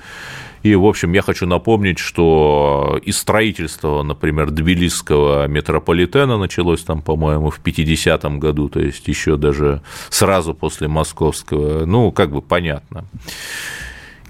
И, 0.62 0.74
в 0.74 0.86
общем, 0.86 1.12
я 1.12 1.20
хочу 1.20 1.46
напомнить, 1.46 1.98
что 1.98 2.98
и 3.04 3.12
строительство, 3.12 4.02
например, 4.02 4.50
Тбилисского 4.50 5.46
метрополитена 5.46 6.38
началось 6.38 6.82
там, 6.82 7.02
по-моему, 7.02 7.50
в 7.50 7.60
50-м 7.62 8.40
году, 8.40 8.70
то 8.70 8.80
есть 8.80 9.06
еще 9.06 9.36
даже 9.36 9.82
сразу 10.08 10.54
после 10.54 10.88
московского, 10.88 11.84
ну, 11.84 12.10
как 12.12 12.30
бы 12.30 12.40
понятно. 12.40 13.04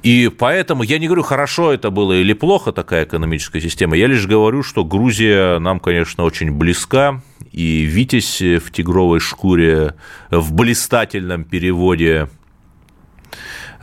И 0.02 0.28
поэтому 0.28 0.82
я 0.82 0.98
не 0.98 1.06
говорю, 1.06 1.22
хорошо 1.22 1.72
это 1.72 1.90
было 1.90 2.12
или 2.12 2.32
плохо 2.32 2.72
такая 2.72 3.04
экономическая 3.04 3.60
система, 3.60 3.96
я 3.96 4.08
лишь 4.08 4.26
говорю, 4.26 4.64
что 4.64 4.84
Грузия 4.84 5.60
нам, 5.60 5.78
конечно, 5.78 6.24
очень 6.24 6.50
близка, 6.50 7.22
и 7.54 7.84
Витязь 7.84 8.40
в 8.40 8.70
тигровой 8.70 9.20
шкуре 9.20 9.94
в 10.30 10.52
блистательном 10.52 11.44
переводе 11.44 12.28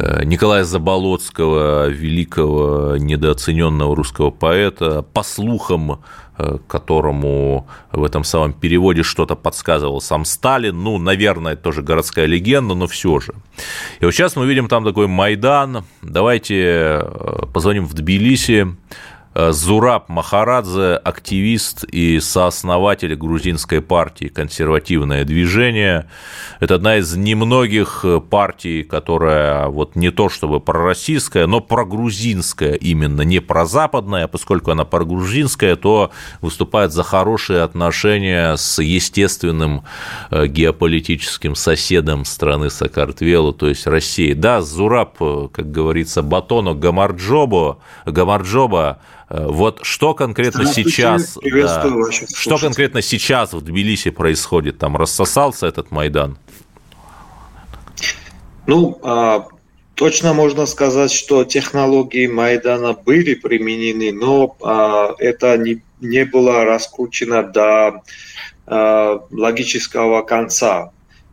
Э, 0.02 0.24
Николая 0.24 0.64
Заболоцкого, 0.64 1.88
великого 1.88 2.98
недооцененного 2.98 3.96
русского 3.96 4.32
поэта, 4.32 5.04
по 5.04 5.22
слухам 5.22 6.02
э, 6.38 6.58
которому 6.68 7.68
в 7.92 8.04
этом 8.04 8.24
самом 8.24 8.54
переводе 8.54 9.04
что-то 9.04 9.36
подсказывал 9.36 10.02
сам 10.02 10.26
Сталин. 10.26 10.82
Ну, 10.84 10.98
наверное, 10.98 11.56
тоже 11.56 11.84
городская 11.84 12.26
легенда, 12.26 12.74
но 12.74 12.88
все 12.88 13.20
же. 13.20 13.34
И 14.00 14.06
вот 14.06 14.12
сейчас 14.12 14.36
мы 14.36 14.48
видим 14.48 14.68
там 14.68 14.84
такой 14.84 15.06
Майдан. 15.06 15.84
Давайте 16.02 16.56
э, 16.64 17.46
позвоним 17.54 17.86
в 17.86 17.94
Тбилиси. 17.94 18.76
Э, 19.34 19.52
Зураб 19.54 20.10
Махарадзе, 20.10 20.96
активист 20.96 21.86
и 21.86 22.20
сооснователь 22.20 23.16
грузинской 23.16 23.82
партии 23.82 24.28
«Консервативное 24.28 25.24
движение». 25.24 26.10
Это 26.60 26.76
одна 26.76 26.98
из 26.98 27.16
немногих 27.16 28.04
партий, 28.30 28.84
которая 28.84 29.68
вот 29.68 29.96
не 29.96 30.12
то 30.12 30.28
чтобы 30.28 30.60
пророссийская, 30.60 31.48
но 31.48 31.62
прогрузинская 31.62 32.74
именно, 32.74 33.22
не 33.22 33.40
прозападная, 33.40 34.28
поскольку 34.28 34.72
она 34.72 34.84
прогрузинская, 34.84 35.78
то 35.78 36.12
выступает 36.42 36.92
за 36.92 37.04
хорошие 37.04 37.62
отношения 37.62 38.58
с 38.58 38.82
естественным 38.82 39.86
э, 40.30 40.48
геополитическим 40.48 41.56
соседом 41.56 42.26
страны 42.26 42.70
Сакартвелу, 42.70 43.54
то 43.54 43.70
есть 43.70 43.88
Россией. 43.88 44.34
Да, 44.34 44.62
Зураб, 44.62 45.16
э, 45.22 45.48
как 45.54 45.72
говорится, 45.72 46.22
Батоно 46.22 46.74
Гамарджобо, 46.74 47.80
Гамарджоба 48.06 49.00
Э, 49.02 49.21
вот 49.34 49.80
что 49.84 50.14
конкретно 50.14 50.66
сейчас, 50.66 51.38
да, 51.42 51.92
что 52.12 52.58
конкретно 52.58 53.02
сейчас 53.02 53.54
в 53.54 53.62
Тбилиси 53.62 54.10
происходит? 54.10 54.78
Там 54.78 54.98
рассосался 54.98 55.68
этот 55.68 55.90
Майдан? 55.90 56.38
Ну, 58.68 59.00
а, 59.04 59.48
точно 59.96 60.34
можно 60.34 60.66
сказать, 60.66 61.12
что 61.12 61.46
технологии 61.46 62.28
Майдана 62.28 62.94
были 62.94 63.36
применены, 63.36 64.12
но 64.12 64.56
а, 64.62 65.16
это 65.18 65.58
не, 65.58 65.82
не 66.02 66.26
было 66.26 66.66
раскручено 66.66 67.44
до 67.44 68.02
а, 68.68 69.22
логического 69.32 70.24
конца. 70.24 70.92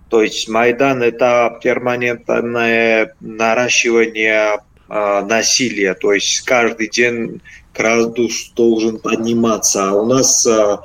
То 0.08 0.22
есть 0.22 0.48
Майдан 0.48 1.02
это 1.02 1.58
перманентное 1.62 3.14
наращивание 3.20 4.60
насилия, 4.88 5.94
то 5.94 6.12
есть 6.12 6.40
каждый 6.40 6.88
день 6.88 7.40
градус 7.78 8.52
должен 8.54 8.98
подниматься. 8.98 9.90
А 9.90 9.94
у 9.94 10.04
нас 10.04 10.46
а, 10.46 10.82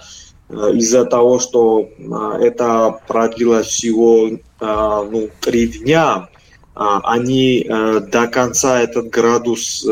а, 0.50 0.69
из-за 0.69 1.05
того, 1.05 1.39
что 1.39 1.89
а, 2.12 2.38
это 2.39 3.00
продлилось 3.07 3.67
всего 3.67 4.29
ну, 4.62 5.29
три 5.41 5.67
дня, 5.67 6.29
они 6.74 7.67
до 7.67 8.27
конца 8.31 8.79
этот 8.79 9.10
градус 9.10 9.86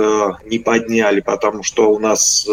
не 0.45 0.59
подняли, 0.59 1.19
потому 1.19 1.61
что 1.61 1.91
у 1.91 1.99
нас 1.99 2.47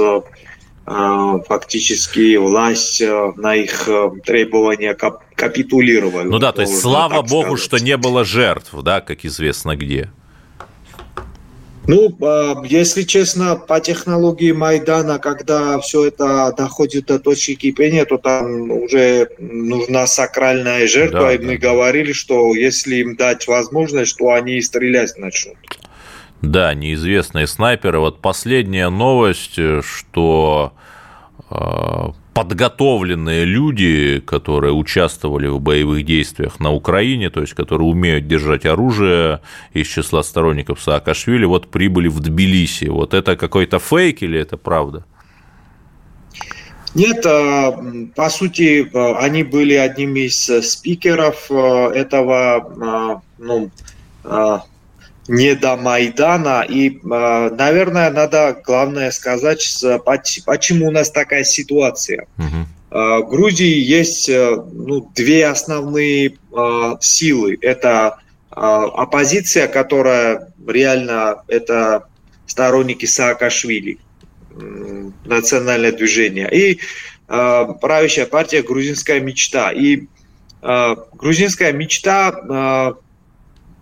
фактически 0.85 2.37
власть 2.39 3.01
на 3.37 3.55
их 3.55 3.89
требования 4.25 4.95
капитулировала. 5.37 6.25
Ну 6.25 6.41
да, 6.41 6.51
то 6.51 6.63
есть 6.63 6.81
слава 6.81 7.23
богу, 7.23 7.57
сказать. 7.57 7.65
что 7.65 7.79
не 7.79 7.97
было 7.97 8.25
жертв, 8.25 8.75
да, 8.83 9.01
как 9.01 9.25
известно 9.25 9.77
где. 9.77 10.11
Ну, 11.89 12.15
если 12.65 13.03
честно, 13.03 13.57
по 13.57 13.81
технологии 13.81 14.53
Майдана, 14.53 15.19
когда 15.19 15.81
все 15.81 16.09
это 16.09 16.53
доходит 16.55 17.07
до 17.07 17.19
точки 17.19 17.55
кипения, 17.55 18.05
то 18.05 18.19
там 18.19 18.71
уже 18.71 19.31
нужна 19.39 20.07
сакральная 20.07 20.87
жертва, 20.87 21.21
да, 21.21 21.35
и 21.35 21.39
мы 21.39 21.57
да. 21.59 21.71
говорили, 21.71 22.13
что 22.13 22.55
если 22.55 22.97
им 22.97 23.17
дать 23.17 23.49
возможность, 23.49 24.19
то 24.19 24.33
они 24.33 24.59
и 24.59 24.61
стрелять 24.61 25.17
начнут. 25.17 25.57
Да, 26.43 26.75
неизвестные 26.75 27.47
снайперы. 27.47 28.01
Вот 28.01 28.21
последняя 28.21 28.91
новость, 28.91 29.59
что 29.83 30.75
а, 31.49 32.13
подготовленные 32.39 33.45
люди, 33.45 34.23
которые 34.25 34.73
участвовали 34.73 35.49
в 35.49 35.59
боевых 35.59 36.05
действиях 36.05 36.61
на 36.61 36.73
Украине, 36.73 37.31
то 37.31 37.41
есть 37.41 37.53
которые 37.55 37.89
умеют 37.89 38.29
держать 38.29 38.65
оружие 38.65 39.41
из 39.73 39.89
числа 39.89 40.23
сторонников 40.23 40.81
Саакашвили, 40.81 41.47
вот 41.47 41.67
прибыли 41.69 42.07
в 42.07 42.21
Тбилиси. 42.21 42.85
Вот 42.85 43.13
это 43.13 43.35
какой-то 43.35 43.81
фейк 43.81 44.23
или 44.23 44.39
это 44.39 44.57
правда? 44.57 45.05
Нет, 46.95 47.27
а, 47.27 47.73
по 48.15 48.31
сути, 48.31 48.89
а, 48.95 49.19
они 49.19 49.43
были 49.43 49.75
одними 49.75 50.29
из 50.29 50.39
спикеров 50.63 51.51
этого 51.51 53.21
ну, 53.39 53.71
не 55.29 55.55
до 55.55 55.77
Майдана. 55.77 56.65
И, 56.69 56.99
а, 57.11 57.51
наверное, 57.51 58.11
надо 58.11 58.61
главное 58.65 59.11
сказать, 59.11 59.85
почему 60.05 60.89
у 60.89 60.91
нас 60.91 61.11
такая 61.11 61.45
ситуация. 61.45 62.27
Угу. 62.39 62.67
В 62.91 63.29
Грузии 63.29 63.79
есть 63.79 64.31
э, 64.31 64.57
ну, 64.73 65.13
две 65.15 65.47
основные 65.47 66.39
а, 66.57 66.97
силы. 67.01 67.59
Это 67.61 68.19
оппозиция, 68.51 69.69
которая 69.69 70.53
реально 70.67 71.45
это 71.47 72.09
сторонники 72.47 73.05
Саакашвили, 73.05 73.99
национальное 75.25 75.93
движение, 75.93 76.49
и 76.51 76.81
правящая 77.27 78.27
партия 78.27 78.63
«Грузинская 78.63 79.21
мечта». 79.21 79.71
И 79.71 80.09
грузинская 80.61 81.73
мечта 81.73 82.97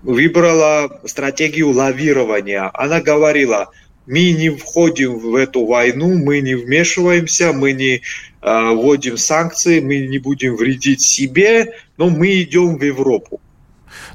выбрала 0.07 1.01
стратегию 1.05 1.71
лавирования. 1.71 2.71
Она 2.75 3.01
говорила, 3.01 3.71
мы 4.07 4.31
не 4.31 4.51
входим 4.51 5.19
в 5.19 5.35
эту 5.35 5.67
войну, 5.67 6.17
мы 6.17 6.41
не 6.41 6.55
вмешиваемся, 6.55 7.53
мы 7.53 7.73
не 7.73 7.97
э, 7.97 8.71
вводим 8.71 9.17
санкции, 9.17 9.81
мы 9.81 10.07
не 10.07 10.19
будем 10.19 10.55
вредить 10.55 11.03
себе, 11.03 11.75
но 11.97 12.09
мы 12.09 12.41
идем 12.43 12.79
в 12.79 12.83
Европу. 12.85 13.41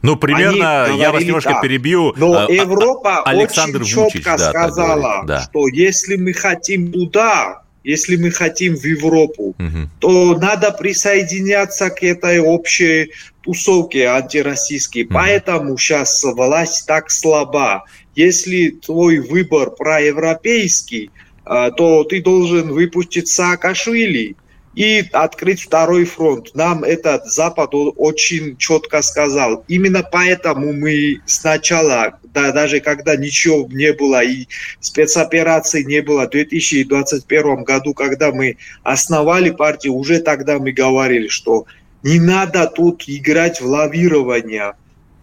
Ну, 0.01 0.15
примерно, 0.15 0.87
я 0.97 1.11
вас 1.11 1.23
немножко 1.23 1.51
да. 1.51 1.61
перебью. 1.61 2.13
Но 2.15 2.45
а, 2.47 2.51
Европа 2.51 3.23
Александр 3.23 3.81
очень 3.81 3.97
Вучич, 3.97 4.23
четко 4.23 4.37
да, 4.37 4.49
сказала, 4.49 5.23
да. 5.25 5.41
что 5.41 5.67
если 5.67 6.15
мы 6.15 6.31
хотим 6.31 6.91
туда, 6.91 7.63
если 7.83 8.15
мы 8.15 8.31
хотим 8.31 8.75
в 8.75 8.85
Европу, 8.85 9.55
угу. 9.57 9.89
то 9.99 10.37
надо 10.37 10.71
присоединяться 10.71 11.89
к 11.89 12.03
этой 12.03 12.39
общей 12.39 13.11
тусовке 13.41 14.07
антироссийской. 14.07 15.03
Угу. 15.03 15.13
Поэтому 15.13 15.77
сейчас 15.77 16.23
власть 16.23 16.85
так 16.87 17.09
слаба. 17.09 17.85
Если 18.15 18.69
твой 18.69 19.19
выбор 19.19 19.71
проевропейский, 19.71 21.11
а, 21.43 21.71
то 21.71 22.03
ты 22.03 22.21
должен 22.21 22.71
выпустить 22.71 23.27
Саакашвили 23.27 24.35
и 24.75 25.03
открыть 25.11 25.61
второй 25.61 26.05
фронт. 26.05 26.51
Нам 26.53 26.83
этот 26.83 27.25
Запад 27.25 27.71
очень 27.73 28.57
четко 28.57 29.01
сказал. 29.01 29.63
Именно 29.67 30.03
поэтому 30.03 30.71
мы 30.73 31.21
сначала, 31.25 32.19
да, 32.23 32.51
даже 32.51 32.79
когда 32.79 33.15
ничего 33.15 33.67
не 33.69 33.91
было 33.93 34.23
и 34.23 34.47
спецопераций 34.79 35.83
не 35.83 36.01
было, 36.01 36.25
в 36.25 36.29
2021 36.29 37.63
году, 37.63 37.93
когда 37.93 38.31
мы 38.31 38.57
основали 38.83 39.49
партию, 39.49 39.93
уже 39.93 40.19
тогда 40.19 40.57
мы 40.57 40.71
говорили, 40.71 41.27
что 41.27 41.65
не 42.03 42.19
надо 42.19 42.67
тут 42.67 43.03
играть 43.07 43.61
в 43.61 43.65
лавирование. 43.65 44.73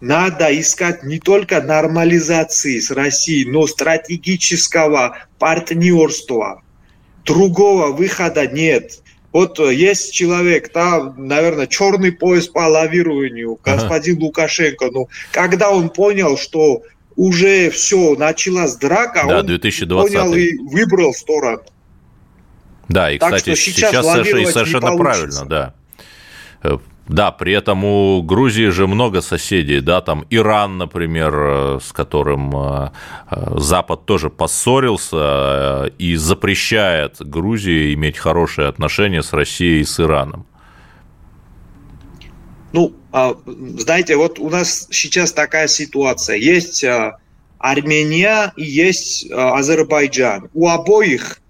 Надо 0.01 0.47
искать 0.57 1.03
не 1.03 1.19
только 1.19 1.61
нормализации 1.61 2.79
с 2.79 2.89
Россией, 2.89 3.49
но 3.49 3.67
стратегического 3.67 5.17
партнерства. 5.39 6.61
Другого 7.25 7.87
выхода 7.87 8.47
нет. 8.47 9.01
Вот 9.31 9.59
э, 9.59 9.73
есть 9.73 10.13
человек, 10.13 10.71
там, 10.71 11.13
наверное, 11.17 11.67
черный 11.67 12.11
пояс 12.11 12.47
по 12.47 12.67
лавированию, 12.67 13.59
господин 13.63 14.15
ага. 14.15 14.25
Лукашенко. 14.25 14.89
Ну, 14.91 15.07
когда 15.31 15.69
он 15.69 15.89
понял, 15.89 16.37
что 16.37 16.81
уже 17.15 17.69
все, 17.69 18.15
началась 18.15 18.75
драка, 18.77 19.25
да, 19.27 19.39
он 19.39 19.45
2020. 19.45 20.13
понял 20.13 20.33
и 20.33 20.57
выбрал 20.57 21.13
сторону. 21.13 21.61
Да, 22.87 23.11
и, 23.11 23.19
так 23.19 23.35
кстати, 23.35 23.55
сейчас, 23.55 23.91
сейчас 23.91 24.05
совершенно 24.05 24.97
правильно, 24.97 25.45
да. 25.45 25.73
Э, 27.09 27.13
да, 27.13 27.31
при 27.31 27.53
этом 27.53 27.83
у 27.83 28.21
Грузии 28.21 28.69
же 28.69 28.87
много 28.87 29.21
соседей, 29.21 29.81
да, 29.81 30.01
там 30.01 30.25
Иран, 30.29 30.77
например, 30.77 31.33
э, 31.35 31.79
с 31.81 31.91
которым 31.91 32.55
э, 32.55 32.89
Запад 33.55 34.05
тоже 34.05 34.29
поссорился 34.29 35.91
и 35.97 36.15
запрещает 36.15 37.17
Грузии 37.19 37.93
иметь 37.93 38.17
хорошие 38.17 38.67
отношения 38.67 39.23
с 39.23 39.33
Россией 39.33 39.81
и 39.81 39.85
с 39.85 39.99
Ираном. 39.99 40.45
Ну, 42.71 42.93
а, 43.11 43.35
знаете, 43.45 44.15
вот 44.15 44.37
у 44.37 44.49
нас 44.49 44.87
сейчас 44.91 45.33
такая 45.33 45.67
ситуация. 45.67 46.35
Есть 46.37 46.85
Армения 47.57 48.53
и 48.55 48.63
есть 48.63 49.27
Азербайджан. 49.31 50.49
У 50.53 50.67
обоих 50.67 51.41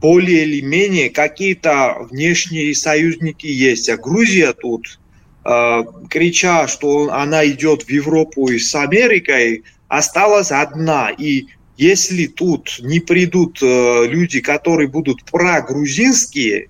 более 0.00 0.44
или 0.44 0.60
менее 0.60 1.10
какие-то 1.10 2.06
внешние 2.10 2.74
союзники 2.74 3.46
есть. 3.46 3.88
А 3.88 3.96
Грузия 3.96 4.52
тут, 4.52 4.86
э, 4.86 4.99
крича, 5.42 6.68
что 6.68 7.12
она 7.12 7.46
идет 7.46 7.84
в 7.84 7.90
Европу 7.90 8.48
и 8.48 8.58
с 8.58 8.74
Америкой, 8.74 9.64
осталась 9.88 10.52
одна. 10.52 11.10
И 11.10 11.46
если 11.76 12.26
тут 12.26 12.78
не 12.80 13.00
придут 13.00 13.58
э, 13.62 14.06
люди, 14.06 14.40
которые 14.40 14.88
будут 14.88 15.24
прогрузинские, 15.24 16.68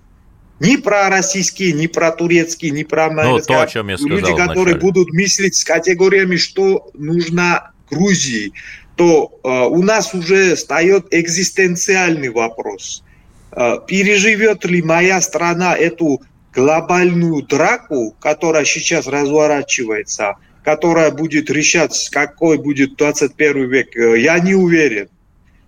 ни 0.59 0.77
про 0.77 1.09
российские, 1.09 1.73
ни 1.73 1.87
про 1.87 2.11
турецкие, 2.11 2.71
ни 2.71 2.83
про 2.83 3.09
ну, 3.09 3.39
то, 3.39 3.61
о 3.61 3.67
чем 3.67 3.89
я 3.89 3.97
сказал 3.97 4.17
люди, 4.17 4.35
которые 4.35 4.77
будут 4.77 5.11
мыслить 5.11 5.55
с 5.55 5.63
категориями, 5.63 6.37
что 6.37 6.91
нужно 6.93 7.71
Грузии, 7.89 8.53
то 8.95 9.37
э, 9.43 9.49
у 9.49 9.81
нас 9.81 10.13
уже 10.13 10.55
встает 10.55 11.07
экзистенциальный 11.11 12.29
вопрос– 12.29 13.03
Э, 13.53 13.77
переживет 13.85 14.63
ли 14.65 14.81
моя 14.81 15.19
страна 15.19 15.75
эту 15.75 16.21
глобальную 16.53 17.41
драку, 17.43 18.15
которая 18.19 18.65
сейчас 18.65 19.07
разворачивается, 19.07 20.35
которая 20.63 21.11
будет 21.11 21.49
решать, 21.49 22.09
какой 22.11 22.57
будет 22.57 22.95
21 22.97 23.69
век, 23.69 23.95
э, 23.95 24.19
я 24.19 24.39
не 24.39 24.53
уверен. 24.53 25.09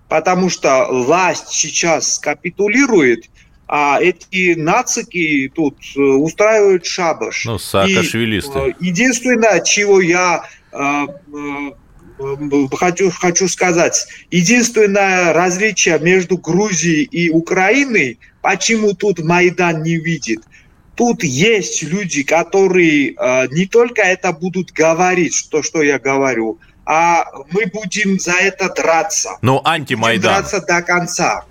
Потому 0.10 0.50
что 0.50 0.88
власть 0.92 1.50
сейчас 1.50 2.20
капитулирует, 2.20 3.30
а 3.68 4.00
эти 4.00 4.54
нацики 4.54 5.52
тут 5.56 5.78
э, 5.96 6.00
устраивают 6.00 6.86
шабаш. 6.86 7.46
Ну, 7.46 7.58
саакашвилисты. 7.58 8.76
И 8.80 8.88
единственное, 8.88 9.62
чего 9.62 10.02
я 10.02 10.44
хочу, 12.72 13.12
хочу 13.12 13.48
сказать, 13.48 14.08
единственное 14.32 15.34
различие 15.34 16.00
между 16.00 16.38
Грузией 16.38 17.04
и 17.04 17.30
Украиной, 17.30 18.20
почему 18.42 18.94
тут 18.94 19.20
Майдан 19.20 19.84
не 19.84 19.98
видит, 19.98 20.42
тут 20.96 21.24
есть 21.24 21.84
люди, 21.84 22.24
которые 22.24 23.14
э, 23.14 23.48
не 23.52 23.66
только 23.66 24.02
это 24.02 24.32
будут 24.32 24.72
говорить, 24.72 25.48
то, 25.50 25.64
что 25.64 25.82
я 25.82 26.00
говорю, 26.00 26.60
а 26.86 27.26
мы 27.52 27.66
будем 27.68 28.20
за 28.20 28.34
это 28.34 28.70
драться. 28.74 29.38
Ну, 29.42 29.62
антимайдан. 29.64 30.22
Будем 30.22 30.50
драться 30.50 30.62
до 30.66 30.82
конца. 30.82 31.46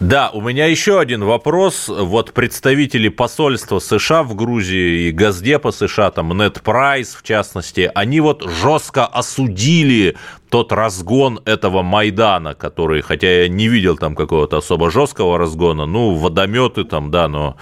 Да, 0.00 0.30
у 0.30 0.40
меня 0.40 0.66
еще 0.66 0.98
один 0.98 1.24
вопрос. 1.24 1.88
Вот 1.88 2.32
представители 2.34 3.08
посольства 3.08 3.78
США 3.78 4.22
в 4.22 4.34
Грузии 4.34 5.08
и 5.08 5.12
Газдепа 5.12 5.70
США, 5.70 6.10
там 6.10 6.36
Нет 6.36 6.60
Прайс 6.62 7.14
в 7.14 7.22
частности, 7.22 7.90
они 7.94 8.20
вот 8.20 8.42
жестко 8.42 9.06
осудили 9.06 10.16
тот 10.54 10.70
разгон 10.70 11.40
этого 11.46 11.82
Майдана, 11.82 12.54
который, 12.54 13.02
хотя 13.02 13.42
я 13.42 13.48
не 13.48 13.66
видел 13.66 13.96
там 13.96 14.14
какого-то 14.14 14.58
особо 14.58 14.88
жесткого 14.88 15.36
разгона, 15.36 15.84
ну, 15.84 16.14
водометы 16.14 16.84
там, 16.84 17.10
да, 17.10 17.26
но... 17.26 17.56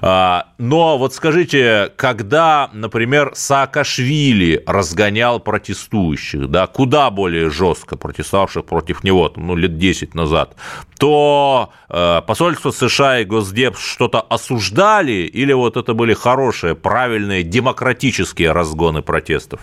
А, 0.00 0.46
но 0.58 0.98
вот 0.98 1.14
скажите, 1.14 1.92
когда, 1.94 2.68
например, 2.72 3.30
Саакашвили 3.36 4.60
разгонял 4.66 5.38
протестующих, 5.38 6.50
да, 6.50 6.66
куда 6.66 7.10
более 7.10 7.48
жестко 7.48 7.96
протестовавших 7.96 8.64
против 8.64 9.04
него, 9.04 9.28
там, 9.28 9.46
ну, 9.46 9.54
лет 9.54 9.78
10 9.78 10.16
назад, 10.16 10.56
то 10.98 11.70
э, 11.88 12.22
посольство 12.26 12.72
США 12.72 13.20
и 13.20 13.24
Госдеп 13.24 13.78
что-то 13.78 14.20
осуждали, 14.20 15.30
или 15.32 15.52
вот 15.52 15.76
это 15.76 15.94
были 15.94 16.12
хорошие, 16.12 16.74
правильные, 16.74 17.44
демократические 17.44 18.50
разгоны 18.50 19.00
протестов? 19.00 19.60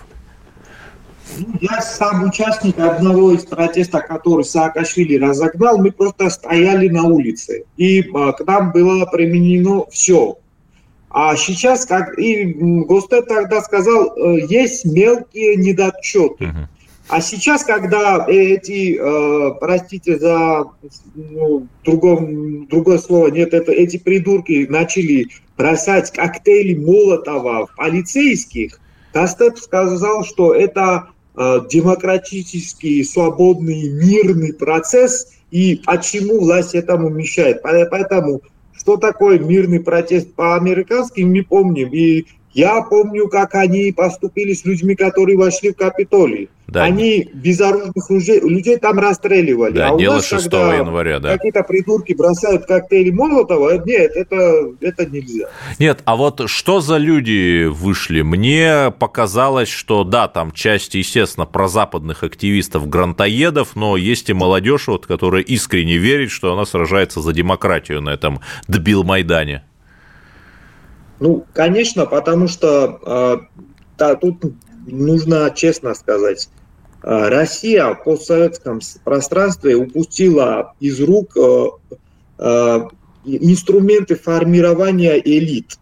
Я 1.62 1.82
сам 1.82 2.24
участник 2.24 2.80
одного 2.80 3.32
из 3.32 3.46
протестов, 3.46 4.06
который 4.08 4.44
Саакашвили 4.44 5.18
разогнал. 5.18 5.78
Мы 5.78 5.92
просто 5.92 6.30
стояли 6.30 6.90
на 6.90 7.04
улице. 7.04 7.66
И 7.78 8.10
а, 8.14 8.34
к 8.34 8.46
нам 8.46 8.72
было 8.72 9.06
применено 9.06 9.86
все. 9.92 10.38
А 11.10 11.36
сейчас, 11.36 11.86
как 11.86 12.18
и 12.20 12.54
Гостет 12.54 13.28
тогда 13.28 13.62
сказал, 13.62 14.16
э, 14.16 14.42
есть 14.48 14.86
мелкие 14.86 15.56
недочеты. 15.56 16.46
Uh-huh. 16.46 16.68
А 17.08 17.22
сейчас, 17.22 17.64
когда 17.64 18.26
эти, 18.28 18.96
э, 18.96 19.56
простите 19.60 20.20
за 20.20 20.66
ну, 21.16 21.66
другом, 21.84 22.68
другое 22.68 23.00
слово, 23.00 23.30
нет, 23.30 23.56
это 23.56 23.72
эти 23.72 23.98
придурки 23.98 24.68
начали 24.70 25.30
бросать 25.58 26.12
коктейли 26.12 26.76
Молотова 26.76 27.66
в 27.66 27.76
полицейских, 27.76 28.80
Кастеп 29.12 29.58
сказал, 29.58 30.24
что 30.24 30.54
это 30.54 31.10
демократический, 31.40 33.04
свободный, 33.04 33.90
мирный 33.90 34.54
процесс, 34.54 35.32
и 35.52 35.82
почему 35.86 36.42
власть 36.42 36.76
этому 36.76 37.10
мешает. 37.10 37.62
Поэтому 37.62 38.42
что 38.80 38.96
такое 38.96 39.40
мирный 39.40 39.82
протест 39.82 40.34
по-американски, 40.34 41.22
не 41.22 41.42
помним. 41.42 41.90
И 41.92 42.26
я 42.54 42.82
помню, 42.82 43.28
как 43.28 43.56
они 43.56 43.92
поступили 43.92 44.54
с 44.54 44.66
людьми, 44.66 44.96
которые 44.96 45.38
вошли 45.38 45.72
в 45.72 45.76
Капитолий. 45.76 46.50
Да. 46.68 46.84
Они 46.84 47.28
безоружных 47.34 48.10
людей, 48.10 48.40
людей 48.42 48.78
там 48.78 49.00
расстреливали. 49.00 49.74
Да, 49.74 49.90
а 49.90 49.98
дело 49.98 50.16
нас, 50.16 50.28
6 50.28 50.46
января, 50.46 51.20
да. 51.20 51.36
Какие-то 51.36 51.64
придурки 51.64 52.14
бросают 52.14 52.66
коктейли 52.66 53.10
Молотова, 53.10 53.84
нет, 53.84 54.12
это, 54.16 54.72
это 54.80 55.06
нельзя. 55.08 55.50
Нет, 55.80 56.02
а 56.06 56.16
вот 56.16 56.48
что 56.48 56.80
за 56.80 56.98
люди 56.98 57.66
вышли? 57.66 58.22
Мне 58.22 58.94
показалось, 58.98 59.70
что 59.70 60.04
да, 60.04 60.28
там 60.28 60.52
часть, 60.52 60.94
естественно, 60.94 61.48
прозападных 61.48 62.24
активистов-грантоедов, 62.24 63.76
но 63.76 63.98
есть 63.98 64.30
и 64.30 64.34
молодежь, 64.34 64.88
вот, 64.88 65.08
которая 65.08 65.42
искренне 65.42 65.98
верит, 65.98 66.30
что 66.30 66.54
она 66.54 66.66
сражается 66.66 67.22
за 67.22 67.34
демократию 67.34 68.02
на 68.02 68.10
этом 68.10 68.42
дебил 68.68 69.04
Майдане. 69.04 69.64
Ну, 71.20 71.46
конечно, 71.54 72.06
потому 72.06 72.48
что 72.48 73.00
э, 73.06 73.60
да, 73.98 74.16
тут 74.16 74.38
нужно 74.88 75.52
честно 75.56 75.94
сказать, 75.94 76.50
э, 77.04 77.28
Россия 77.30 77.94
в 77.94 78.04
постсоветском 78.04 78.80
пространстве 79.04 79.76
упустила 79.76 80.74
из 80.80 81.00
рук 81.02 81.36
э, 81.36 81.66
э, 82.40 82.80
инструменты 83.26 84.16
формирования 84.16 85.20
элит. 85.20 85.78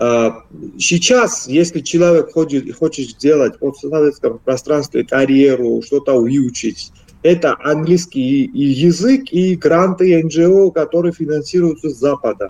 Э, 0.00 0.30
сейчас, 0.78 1.46
если 1.46 1.80
человек 1.80 2.32
хочет, 2.32 2.74
хочет 2.74 3.10
сделать 3.10 3.56
в 3.56 3.58
постсоветском 3.58 4.38
пространстве 4.38 5.04
карьеру, 5.04 5.82
что-то 5.84 6.18
выучить, 6.18 6.90
это 7.22 7.56
английский 7.62 8.48
язык 8.54 9.32
и 9.32 9.56
гранты 9.56 10.22
НГО, 10.22 10.70
которые 10.70 11.12
финансируются 11.12 11.90
с 11.90 11.98
Запада. 11.98 12.48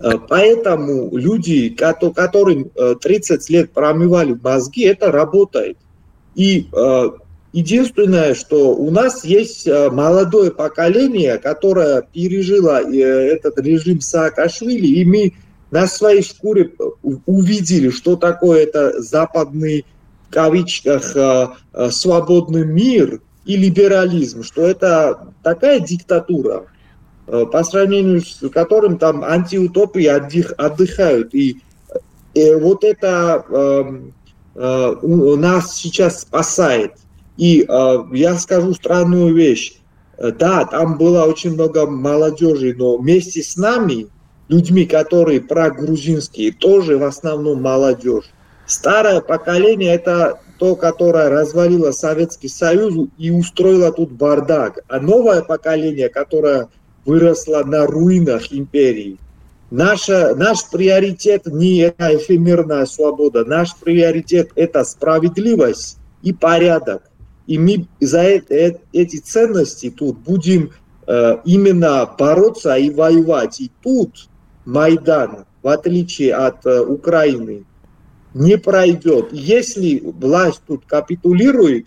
Э, 0.00 0.12
поэтому 0.28 1.16
люди, 1.16 1.70
которым 1.70 2.70
30 3.00 3.50
э, 3.50 3.52
лет 3.52 3.72
промывали 3.72 4.38
мозги, 4.40 4.82
это 4.82 5.10
работает. 5.10 5.76
И 6.34 6.68
э, 6.72 7.10
единственное, 7.52 8.34
что 8.34 8.74
у 8.74 8.90
нас 8.90 9.24
есть 9.24 9.66
молодое 9.66 10.50
поколение, 10.52 11.38
которое 11.38 12.02
пережило 12.02 12.80
этот 12.80 13.58
режим 13.58 14.00
Саакашвили, 14.00 14.86
и 14.86 15.04
мы 15.04 15.34
на 15.70 15.86
своей 15.86 16.22
шкуре 16.22 16.72
увидели, 17.26 17.90
что 17.90 18.16
такое 18.16 18.62
это 18.64 19.02
западный, 19.02 19.84
в 20.28 20.30
кавичках, 20.30 21.16
свободный 21.90 22.64
мир 22.66 23.22
и 23.46 23.56
либерализм, 23.56 24.42
что 24.42 24.62
это 24.62 25.32
такая 25.42 25.80
диктатура, 25.80 26.66
по 27.28 27.62
сравнению 27.62 28.22
с 28.22 28.48
которым 28.48 28.98
там 28.98 29.22
антиутопии 29.22 30.06
отдых, 30.06 30.52
отдыхают. 30.56 31.34
И, 31.34 31.60
и 32.34 32.40
э, 32.40 32.58
вот 32.58 32.84
это 32.84 33.44
э, 33.48 34.00
э, 34.54 34.96
нас 35.36 35.76
сейчас 35.76 36.22
спасает. 36.22 36.92
И 37.36 37.66
э, 37.68 37.96
я 38.12 38.36
скажу 38.36 38.72
странную 38.74 39.34
вещь. 39.34 39.74
Да, 40.18 40.64
там 40.64 40.98
было 40.98 41.24
очень 41.24 41.52
много 41.52 41.86
молодежи, 41.86 42.74
но 42.76 42.96
вместе 42.96 43.40
с 43.40 43.56
нами, 43.56 44.08
людьми, 44.48 44.84
которые 44.84 45.40
прогрузинские, 45.40 46.50
тоже 46.50 46.98
в 46.98 47.04
основном 47.04 47.62
молодежь. 47.62 48.24
Старое 48.66 49.20
поколение– 49.20 49.94
это 49.94 50.40
то, 50.58 50.74
которое 50.74 51.28
развалило 51.28 51.92
Советский 51.92 52.48
Союз 52.48 53.08
и 53.16 53.30
устроило 53.30 53.92
тут 53.92 54.10
бардак. 54.10 54.80
А 54.88 54.98
новое 54.98 55.42
поколение, 55.42 56.08
которое 56.08 56.68
выросла 57.08 57.64
на 57.64 57.86
руинах 57.86 58.52
империи. 58.52 59.16
Наша, 59.70 60.34
наш 60.34 60.68
приоритет 60.70 61.46
не 61.46 61.78
это 61.78 62.14
эфемерная 62.14 62.84
свобода, 62.84 63.44
наш 63.46 63.74
приоритет 63.76 64.50
это 64.54 64.84
справедливость 64.84 65.98
и 66.22 66.34
порядок. 66.34 67.10
И 67.46 67.58
мы 67.58 67.86
за 68.00 68.20
это, 68.20 68.78
эти 68.92 69.16
ценности 69.16 69.90
тут 69.90 70.18
будем 70.18 70.72
э, 71.06 71.38
именно 71.46 72.06
бороться 72.18 72.76
и 72.76 72.90
воевать. 72.90 73.58
И 73.60 73.70
тут 73.82 74.28
Майдан, 74.66 75.46
в 75.62 75.68
отличие 75.68 76.34
от 76.34 76.66
э, 76.66 76.80
Украины, 76.80 77.64
не 78.34 78.58
пройдет. 78.58 79.28
Если 79.32 80.02
власть 80.04 80.60
тут 80.66 80.84
капитулирует, 80.84 81.86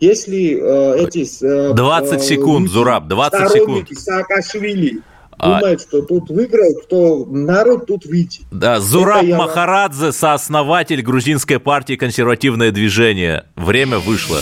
если 0.00 0.58
э, 0.60 1.04
эти... 1.04 1.26
Э, 1.44 1.74
20 1.74 2.12
э, 2.12 2.18
секунд, 2.20 2.62
люди, 2.62 2.72
Зураб, 2.72 3.06
20 3.06 3.50
секунд. 3.50 3.88
Саакашвили 3.92 5.02
а... 5.38 5.60
думают, 5.60 5.82
что 5.82 6.02
тут 6.02 6.30
выиграют, 6.30 6.88
то 6.88 7.24
народ 7.26 7.86
тут 7.86 8.06
выйдет. 8.06 8.42
Да, 8.50 8.80
Зураб 8.80 9.22
я... 9.22 9.36
Махарадзе, 9.36 10.12
сооснователь 10.12 11.02
грузинской 11.02 11.58
партии 11.58 11.96
«Консервативное 11.96 12.70
движение». 12.70 13.44
Время 13.56 13.98
вышло. 13.98 14.40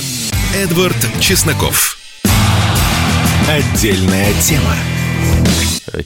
Эдвард 0.56 0.96
Чесноков. 1.20 1.98
Отдельная 3.48 4.32
тема. 4.42 4.74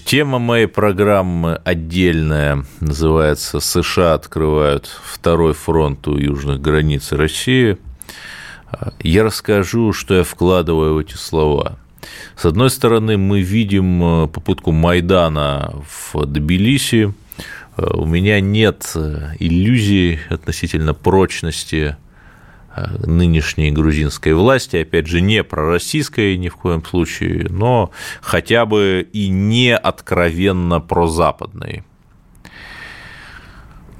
Тема 0.05 0.39
моей 0.39 0.67
программы 0.67 1.61
отдельная, 1.65 2.65
называется 2.81 3.59
«США 3.59 4.15
открывают 4.15 4.89
второй 5.05 5.55
фронт 5.55 6.07
у 6.07 6.17
южных 6.17 6.61
границ 6.61 7.13
России». 7.13 7.79
Я 9.01 9.25
расскажу, 9.25 9.93
что 9.93 10.15
я 10.15 10.25
вкладываю 10.25 10.95
в 10.95 10.99
эти 10.99 11.15
слова. 11.15 11.79
С 12.37 12.45
одной 12.45 12.71
стороны, 12.71 13.17
мы 13.17 13.41
видим 13.41 14.25
э, 14.25 14.29
попытку 14.29 14.73
Майдана 14.73 15.75
в 15.87 16.25
Тбилиси. 16.27 17.15
Э, 17.77 17.87
у 17.95 18.07
меня 18.07 18.41
нет 18.41 18.93
э, 18.95 19.35
иллюзий 19.39 20.19
относительно 20.29 20.95
прочности 20.95 21.97
нынешней 23.05 23.71
грузинской 23.71 24.33
власти, 24.33 24.77
опять 24.77 25.07
же, 25.07 25.21
не 25.21 25.45
пророссийской 25.45 26.39
ни 26.39 26.49
в 26.49 26.57
коем 26.57 26.83
случае, 26.83 27.49
но 27.51 27.91
хотя 28.23 28.65
бы 28.65 29.07
и 29.13 29.29
не 29.29 29.77
откровенно 29.77 30.81
прозападной. 30.81 31.85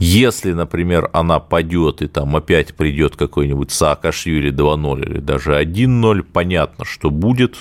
Если, 0.05 0.53
например, 0.53 1.11
она 1.13 1.39
падет 1.39 2.03
и 2.03 2.09
там 2.09 2.35
опять 2.35 2.75
придет 2.75 3.15
какой-нибудь 3.15 3.71
Саакашвили 3.71 4.53
2.0 4.53 5.01
или 5.01 5.21
даже 5.21 5.53
1.0, 5.53 6.25
понятно, 6.25 6.85
что 6.85 7.09
будет. 7.09 7.57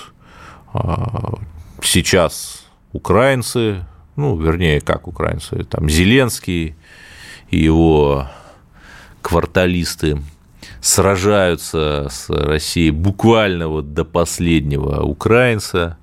А, 0.72 1.34
сейчас 1.80 2.66
украинцы, 2.90 3.86
ну, 4.16 4.36
вернее, 4.36 4.80
как 4.80 5.06
украинцы, 5.06 5.62
там 5.62 5.88
Зеленский 5.88 6.74
и 7.50 7.58
его 7.58 8.26
кварталисты 9.20 10.20
сражаются 10.80 12.08
с 12.10 12.28
Россией 12.28 12.90
буквально 12.90 13.68
вот 13.68 13.94
до 13.94 14.04
последнего 14.04 15.00
украинца, 15.04 15.96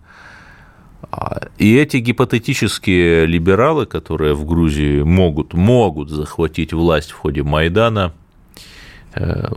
и 1.57 1.75
эти 1.75 1.97
гипотетические 1.97 3.25
либералы, 3.25 3.85
которые 3.85 4.33
в 4.33 4.45
Грузии 4.45 5.01
могут, 5.01 5.53
могут 5.53 6.09
захватить 6.09 6.73
власть 6.73 7.12
в 7.12 7.15
ходе 7.15 7.43
Майдана, 7.43 8.13
э, 9.15 9.49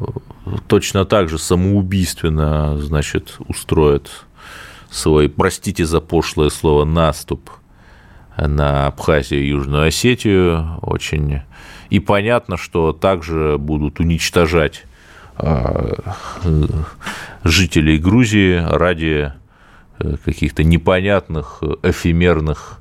точно 0.66 1.04
так 1.04 1.28
же 1.28 1.38
самоубийственно, 1.38 2.78
значит, 2.78 3.36
устроят 3.48 4.24
свой, 4.90 5.28
простите 5.28 5.84
за 5.84 6.00
пошлое 6.00 6.48
слово, 6.48 6.84
наступ 6.84 7.50
на 8.36 8.86
Абхазию 8.86 9.42
и 9.42 9.48
Южную 9.48 9.88
Осетию. 9.88 10.78
Очень 10.80 11.42
и 11.90 12.00
понятно, 12.00 12.56
что 12.56 12.92
также 12.92 13.58
будут 13.58 14.00
уничтожать 14.00 14.84
а, 15.36 16.14
жителей 17.44 17.98
Грузии 17.98 18.56
ради 18.56 19.32
Э, 19.32 19.41
каких-то 20.24 20.64
непонятных 20.64 21.58
э, 21.62 21.90
эфемерных 21.90 22.80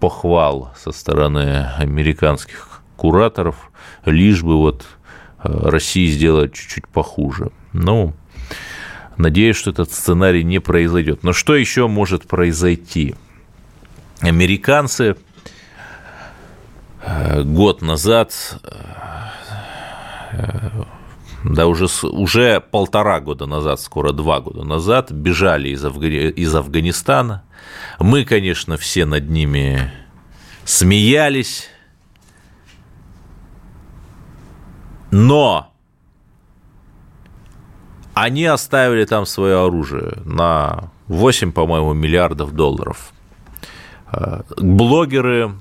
похвал 0.00 0.72
со 0.76 0.92
стороны 0.92 1.68
американских 1.78 2.82
кураторов, 2.96 3.70
лишь 4.04 4.42
бы 4.42 4.56
вот 4.56 4.84
э, 5.42 5.48
России 5.48 6.06
сделать 6.06 6.54
чуть-чуть 6.54 6.88
похуже. 6.88 7.50
Ну, 7.72 8.14
надеюсь, 9.16 9.56
что 9.56 9.70
этот 9.70 9.92
сценарий 9.92 10.44
не 10.44 10.58
произойдет. 10.60 11.22
Но 11.22 11.32
что 11.32 11.54
еще 11.54 11.88
может 11.88 12.26
произойти? 12.26 13.14
Американцы 14.20 15.16
э, 17.02 17.42
год 17.42 17.82
назад, 17.82 18.32
э, 20.32 20.84
да 21.44 21.66
уже, 21.66 21.86
уже 22.06 22.60
полтора 22.60 23.20
года 23.20 23.46
назад, 23.46 23.80
скоро 23.80 24.12
два 24.12 24.40
года 24.40 24.64
назад, 24.64 25.10
бежали 25.10 25.70
из, 25.70 25.84
Афгани... 25.84 26.30
из 26.30 26.54
Афганистана. 26.54 27.42
Мы, 27.98 28.24
конечно, 28.24 28.76
все 28.76 29.04
над 29.04 29.28
ними 29.28 29.92
смеялись, 30.64 31.68
но 35.10 35.72
они 38.14 38.44
оставили 38.44 39.04
там 39.04 39.26
свое 39.26 39.64
оружие 39.64 40.18
на 40.24 40.90
8, 41.08 41.52
по-моему, 41.52 41.92
миллиардов 41.92 42.52
долларов. 42.52 43.12
Э, 44.12 44.42
блогеры 44.58 45.52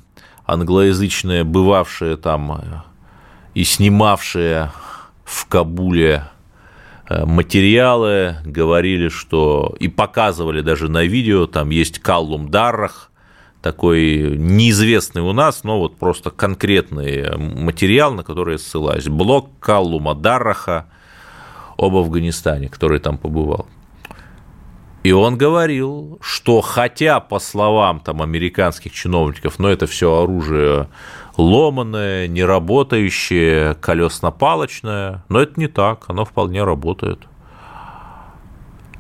англоязычные, 0.46 1.44
бывавшие 1.44 2.18
там 2.18 2.52
э, 2.52 2.82
и 3.54 3.64
снимавшие 3.64 4.72
в 5.32 5.46
Кабуле 5.48 6.26
э, 7.10 7.26
материалы, 7.26 8.36
говорили, 8.44 9.08
что 9.08 9.74
и 9.80 9.88
показывали 9.88 10.62
даже 10.62 10.90
на 10.90 11.04
видео, 11.04 11.48
там 11.48 11.70
есть 11.70 12.00
Каллум 12.00 12.52
Даррах, 12.52 13.12
такой 13.62 14.36
неизвестный 14.38 15.22
у 15.22 15.32
нас, 15.32 15.64
но 15.64 15.80
вот 15.80 15.96
просто 15.96 16.32
конкретный 16.32 17.38
материал, 17.38 18.14
на 18.14 18.24
который 18.24 18.56
я 18.56 18.58
ссылаюсь. 18.58 19.08
Блог 19.08 19.50
Каллума 19.60 20.16
Дарраха 20.16 20.88
об 21.78 21.96
Афганистане, 21.96 22.68
который 22.68 23.00
там 23.00 23.18
побывал. 23.18 23.68
И 25.04 25.12
он 25.12 25.38
говорил, 25.38 26.20
что 26.22 26.62
хотя, 26.62 27.20
по 27.20 27.40
словам 27.40 28.00
там, 28.00 28.22
американских 28.22 28.94
чиновников, 28.94 29.58
но 29.58 29.70
это 29.70 29.88
все 29.88 30.22
оружие 30.22 30.90
ломаное, 31.38 32.28
неработающее, 32.28 33.74
колесно-палочное, 33.76 35.24
но 35.28 35.40
это 35.40 35.60
не 35.60 35.68
так, 35.68 36.06
оно 36.08 36.24
вполне 36.24 36.64
работает. 36.64 37.28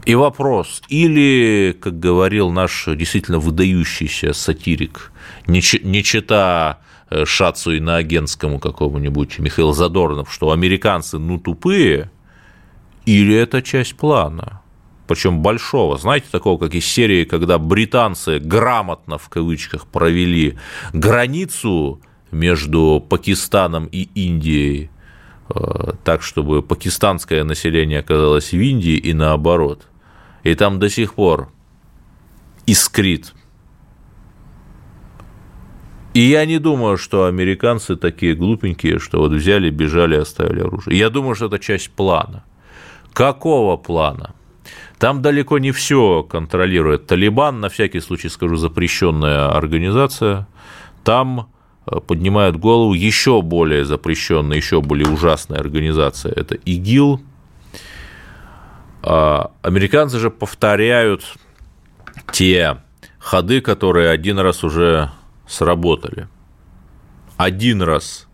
И 0.05 0.15
вопрос, 0.15 0.81
или, 0.87 1.77
как 1.79 1.99
говорил 1.99 2.49
наш 2.49 2.85
действительно 2.87 3.37
выдающийся 3.37 4.33
сатирик, 4.33 5.11
не, 5.45 5.61
не 5.83 6.03
чита 6.03 6.79
э, 7.11 7.25
Шацу 7.25 7.73
иноагентскому 7.73 8.59
какому-нибудь 8.59 9.37
Михаил 9.37 9.73
Задорнов, 9.73 10.33
что 10.33 10.51
американцы 10.51 11.19
ну 11.19 11.37
тупые, 11.37 12.09
или 13.05 13.35
это 13.35 13.61
часть 13.61 13.95
плана, 13.95 14.60
причем 15.13 15.41
большого, 15.41 15.97
знаете, 15.97 16.27
такого, 16.31 16.57
как 16.57 16.75
из 16.75 16.85
серии, 16.85 17.25
когда 17.25 17.57
британцы 17.57 18.39
грамотно, 18.39 19.17
в 19.17 19.29
кавычках, 19.29 19.85
провели 19.87 20.57
границу 20.93 22.01
между 22.31 23.05
Пакистаном 23.09 23.87
и 23.91 24.09
Индией, 24.15 24.89
э, 25.49 25.93
так, 26.03 26.21
чтобы 26.21 26.61
пакистанское 26.61 27.43
население 27.43 27.99
оказалось 27.99 28.51
в 28.51 28.57
Индии 28.57 28.95
и 28.95 29.13
наоборот 29.13 29.87
и 30.43 30.55
там 30.55 30.79
до 30.79 30.89
сих 30.89 31.13
пор 31.13 31.51
искрит. 32.65 33.33
И 36.13 36.19
я 36.19 36.45
не 36.45 36.59
думаю, 36.59 36.97
что 36.97 37.25
американцы 37.25 37.95
такие 37.95 38.35
глупенькие, 38.35 38.99
что 38.99 39.19
вот 39.19 39.31
взяли, 39.31 39.69
бежали, 39.69 40.15
оставили 40.15 40.59
оружие. 40.59 40.97
Я 40.97 41.09
думаю, 41.09 41.35
что 41.35 41.45
это 41.45 41.57
часть 41.57 41.91
плана. 41.91 42.43
Какого 43.13 43.77
плана? 43.77 44.35
Там 45.01 45.23
далеко 45.23 45.57
не 45.57 45.71
все 45.71 46.21
контролирует 46.21 47.07
Талибан, 47.07 47.59
на 47.59 47.69
всякий 47.69 48.01
случай 48.01 48.29
скажу, 48.29 48.55
запрещенная 48.55 49.49
организация. 49.49 50.47
Там 51.03 51.51
э, 51.87 51.99
поднимают 52.01 52.57
голову 52.57 52.93
еще 52.93 53.41
более 53.41 53.83
запрещенная, 53.83 54.57
еще 54.57 54.79
более 54.79 55.07
ужасная 55.07 55.59
организация. 55.59 56.31
Это 56.33 56.53
ИГИЛ, 56.53 57.19
а, 59.01 59.49
американцы 59.63 60.19
же 60.19 60.29
повторяют 60.29 61.33
те 62.31 62.77
ходы, 63.17 63.61
которые 63.61 64.11
один 64.11 64.37
раз 64.37 64.63
уже 64.63 65.09
сработали. 65.47 66.27
Один 67.37 67.81
раз 67.81 68.27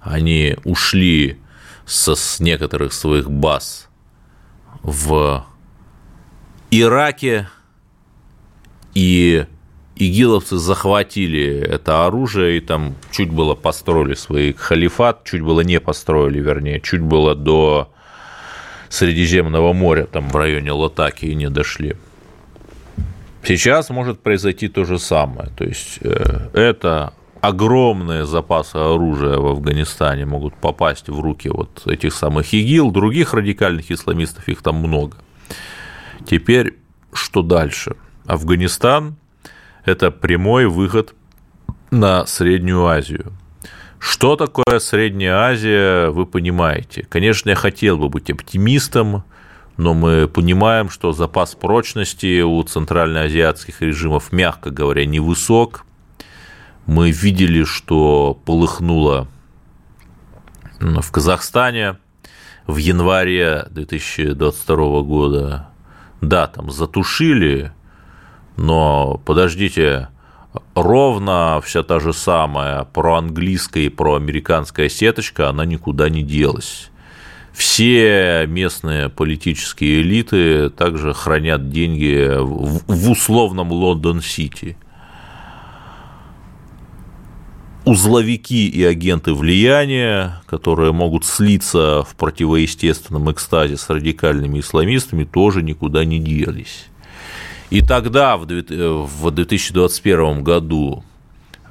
они 0.00 0.56
ушли 0.64 1.38
со, 1.86 2.16
с 2.16 2.40
некоторых 2.40 2.92
своих 2.92 3.30
баз 3.30 3.88
в 4.82 5.44
Ираке, 6.70 7.48
и 8.94 9.46
игиловцы 9.96 10.56
захватили 10.56 11.60
это 11.60 12.06
оружие, 12.06 12.58
и 12.58 12.60
там 12.60 12.94
чуть 13.10 13.30
было 13.30 13.54
построили 13.54 14.14
свой 14.14 14.52
халифат, 14.52 15.24
чуть 15.24 15.42
было 15.42 15.60
не 15.60 15.80
построили, 15.80 16.40
вернее, 16.40 16.80
чуть 16.80 17.00
было 17.00 17.34
до 17.34 17.92
Средиземного 18.88 19.72
моря, 19.72 20.06
там 20.06 20.28
в 20.28 20.36
районе 20.36 20.72
Латаки 20.72 21.26
и 21.26 21.34
не 21.34 21.50
дошли. 21.50 21.96
Сейчас 23.44 23.90
может 23.90 24.20
произойти 24.20 24.68
то 24.68 24.84
же 24.84 24.98
самое. 24.98 25.50
То 25.56 25.64
есть 25.64 25.98
э, 26.00 26.48
это 26.52 27.12
огромные 27.40 28.26
запасы 28.26 28.76
оружия 28.76 29.38
в 29.38 29.46
Афганистане 29.46 30.26
могут 30.26 30.54
попасть 30.54 31.08
в 31.08 31.20
руки 31.20 31.48
вот 31.48 31.86
этих 31.86 32.14
самых 32.14 32.52
ИГИЛ, 32.52 32.90
других 32.90 33.34
радикальных 33.34 33.90
исламистов, 33.90 34.48
их 34.48 34.62
там 34.62 34.76
много. 34.76 35.18
Теперь 36.26 36.78
что 37.12 37.42
дальше? 37.42 37.96
Афганистан– 38.26 39.16
это 39.84 40.10
прямой 40.10 40.66
выход 40.66 41.14
на 41.90 42.26
Среднюю 42.26 42.86
Азию. 42.86 43.32
Что 43.98 44.36
такое 44.36 44.78
Средняя 44.78 45.36
Азия, 45.36 46.10
вы 46.10 46.24
понимаете. 46.26 47.06
Конечно, 47.08 47.50
я 47.50 47.56
хотел 47.56 47.98
бы 47.98 48.08
быть 48.08 48.30
оптимистом, 48.30 49.24
но 49.76 49.94
мы 49.94 50.28
понимаем, 50.28 50.88
что 50.88 51.12
запас 51.12 51.54
прочности 51.54 52.42
у 52.42 52.62
центральноазиатских 52.62 53.80
режимов, 53.80 54.32
мягко 54.32 54.70
говоря, 54.70 55.04
невысок. 55.04 55.84
Мы 56.86 57.10
видели, 57.10 57.64
что 57.64 58.40
полыхнуло 58.44 59.28
в 60.80 61.10
Казахстане 61.10 61.98
в 62.66 62.76
январе 62.76 63.66
2022 63.70 65.02
года. 65.02 65.67
Да, 66.20 66.46
там 66.48 66.70
затушили, 66.70 67.72
но 68.56 69.20
подождите, 69.24 70.08
ровно 70.74 71.60
вся 71.64 71.82
та 71.82 72.00
же 72.00 72.12
самая 72.12 72.84
проанглийская 72.84 73.84
и 73.84 73.88
проамериканская 73.88 74.88
сеточка, 74.88 75.48
она 75.48 75.64
никуда 75.64 76.08
не 76.08 76.22
делась. 76.22 76.90
Все 77.52 78.46
местные 78.46 79.08
политические 79.08 80.02
элиты 80.02 80.70
также 80.70 81.12
хранят 81.12 81.70
деньги 81.70 82.36
в 82.38 83.10
условном 83.10 83.72
Лондон-Сити. 83.72 84.76
Узловики 87.84 88.68
и 88.68 88.84
агенты 88.84 89.32
влияния, 89.32 90.42
которые 90.46 90.92
могут 90.92 91.24
слиться 91.24 92.02
в 92.02 92.16
противоестественном 92.16 93.30
экстазе 93.32 93.76
с 93.76 93.88
радикальными 93.88 94.60
исламистами, 94.60 95.24
тоже 95.24 95.62
никуда 95.62 96.04
не 96.04 96.18
делись. 96.18 96.86
И 97.70 97.82
тогда, 97.82 98.36
в 98.36 98.46
2021 98.46 100.42
году, 100.42 101.04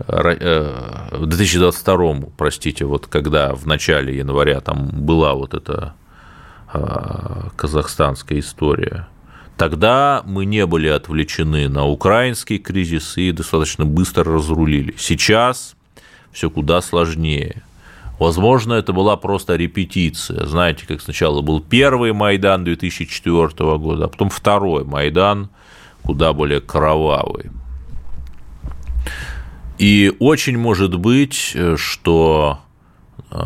э, 0.08 1.08
в 1.12 1.26
2022, 1.26 2.30
простите, 2.38 2.86
вот 2.86 3.08
когда 3.08 3.54
в 3.54 3.66
начале 3.66 4.18
января 4.18 4.60
там 4.62 4.90
была 4.90 5.34
вот 5.34 5.54
эта 5.54 5.96
а, 6.72 7.50
казахстанская 7.56 8.40
история, 8.40 9.08
тогда 9.56 10.22
мы 10.26 10.46
не 10.46 10.66
были 10.66 10.88
отвлечены 10.90 11.70
на 11.70 11.86
украинский 11.86 12.58
кризис 12.58 13.18
и 13.18 13.32
достаточно 13.32 13.86
быстро 13.86 14.26
разрулили. 14.26 14.94
Сейчас 14.98 15.77
все 16.32 16.50
куда 16.50 16.82
сложнее. 16.82 17.64
Возможно, 18.20 18.74
это 18.74 18.94
была 18.94 19.16
просто 19.16 19.56
репетиция. 19.56 20.46
Знаете, 20.46 20.88
как 20.88 21.02
сначала 21.02 21.42
был 21.42 21.62
первый 21.62 22.14
Майдан 22.14 22.64
2004 22.64 23.78
года, 23.78 24.06
а 24.06 24.08
потом 24.08 24.30
второй 24.30 24.84
Майдан 24.84 25.50
куда 26.02 26.34
более 26.34 26.62
кровавый. 26.62 27.52
И 29.78 30.12
очень 30.20 30.58
может 30.58 30.96
быть, 30.96 31.56
что 31.76 32.60
э, 33.30 33.38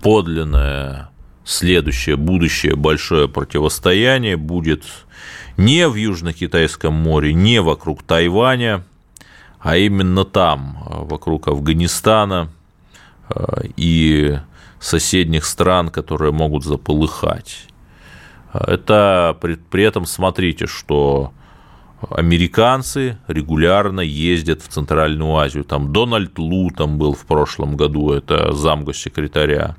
подлинное 0.00 1.10
следующее, 1.44 2.16
будущее 2.16 2.74
большое 2.74 3.28
противостояние 3.28 4.36
будет 4.36 4.84
не 5.56 5.86
в 5.88 5.94
Южно-Китайском 5.94 6.94
море, 6.94 7.34
не 7.34 7.60
вокруг 7.60 8.02
Тайваня, 8.02 8.84
а 9.64 9.78
именно 9.78 10.26
там, 10.26 10.76
вокруг 10.86 11.48
Афганистана 11.48 12.50
э, 13.30 13.62
и 13.78 14.38
соседних 14.78 15.46
стран, 15.46 15.88
которые 15.88 16.32
могут 16.32 16.64
заполыхать. 16.64 17.66
Это 18.52 19.34
при, 19.40 19.54
при 19.54 19.84
этом 19.84 20.04
смотрите, 20.04 20.66
что 20.66 21.32
американцы 22.10 23.16
регулярно 23.26 24.02
ездят 24.02 24.60
в 24.60 24.68
Центральную 24.68 25.34
Азию. 25.34 25.64
Там 25.64 25.94
Дональд 25.94 26.38
Лу 26.38 26.70
там 26.70 26.98
был 26.98 27.14
в 27.14 27.24
прошлом 27.24 27.78
году, 27.78 28.12
это 28.12 28.52
замгоссекретаря. 28.52 29.76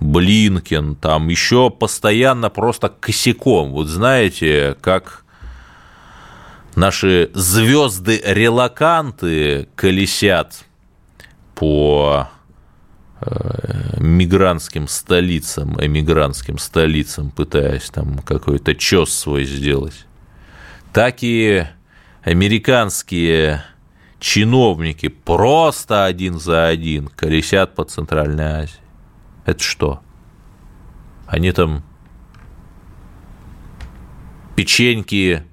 Блинкен, 0.00 0.96
там 0.96 1.28
еще 1.28 1.68
постоянно 1.68 2.48
просто 2.48 2.88
косяком. 2.88 3.72
Вот 3.72 3.86
знаете, 3.88 4.76
как 4.80 5.26
наши 6.80 7.30
звезды-релаканты 7.34 9.68
колесят 9.76 10.64
по 11.54 12.28
э, 13.20 13.98
мигрантским 13.98 14.88
столицам, 14.88 15.80
эмигрантским 15.80 16.58
столицам, 16.58 17.30
пытаясь 17.30 17.88
там 17.90 18.18
какой-то 18.20 18.74
чес 18.74 19.12
свой 19.12 19.44
сделать, 19.44 20.06
так 20.92 21.22
и 21.22 21.64
американские 22.22 23.62
чиновники 24.18 25.06
просто 25.08 26.06
один 26.06 26.40
за 26.40 26.66
один 26.66 27.08
колесят 27.08 27.74
по 27.74 27.84
Центральной 27.84 28.62
Азии. 28.62 28.80
Это 29.44 29.62
что? 29.62 30.00
Они 31.26 31.52
там 31.52 31.82
печеньки 34.56 35.44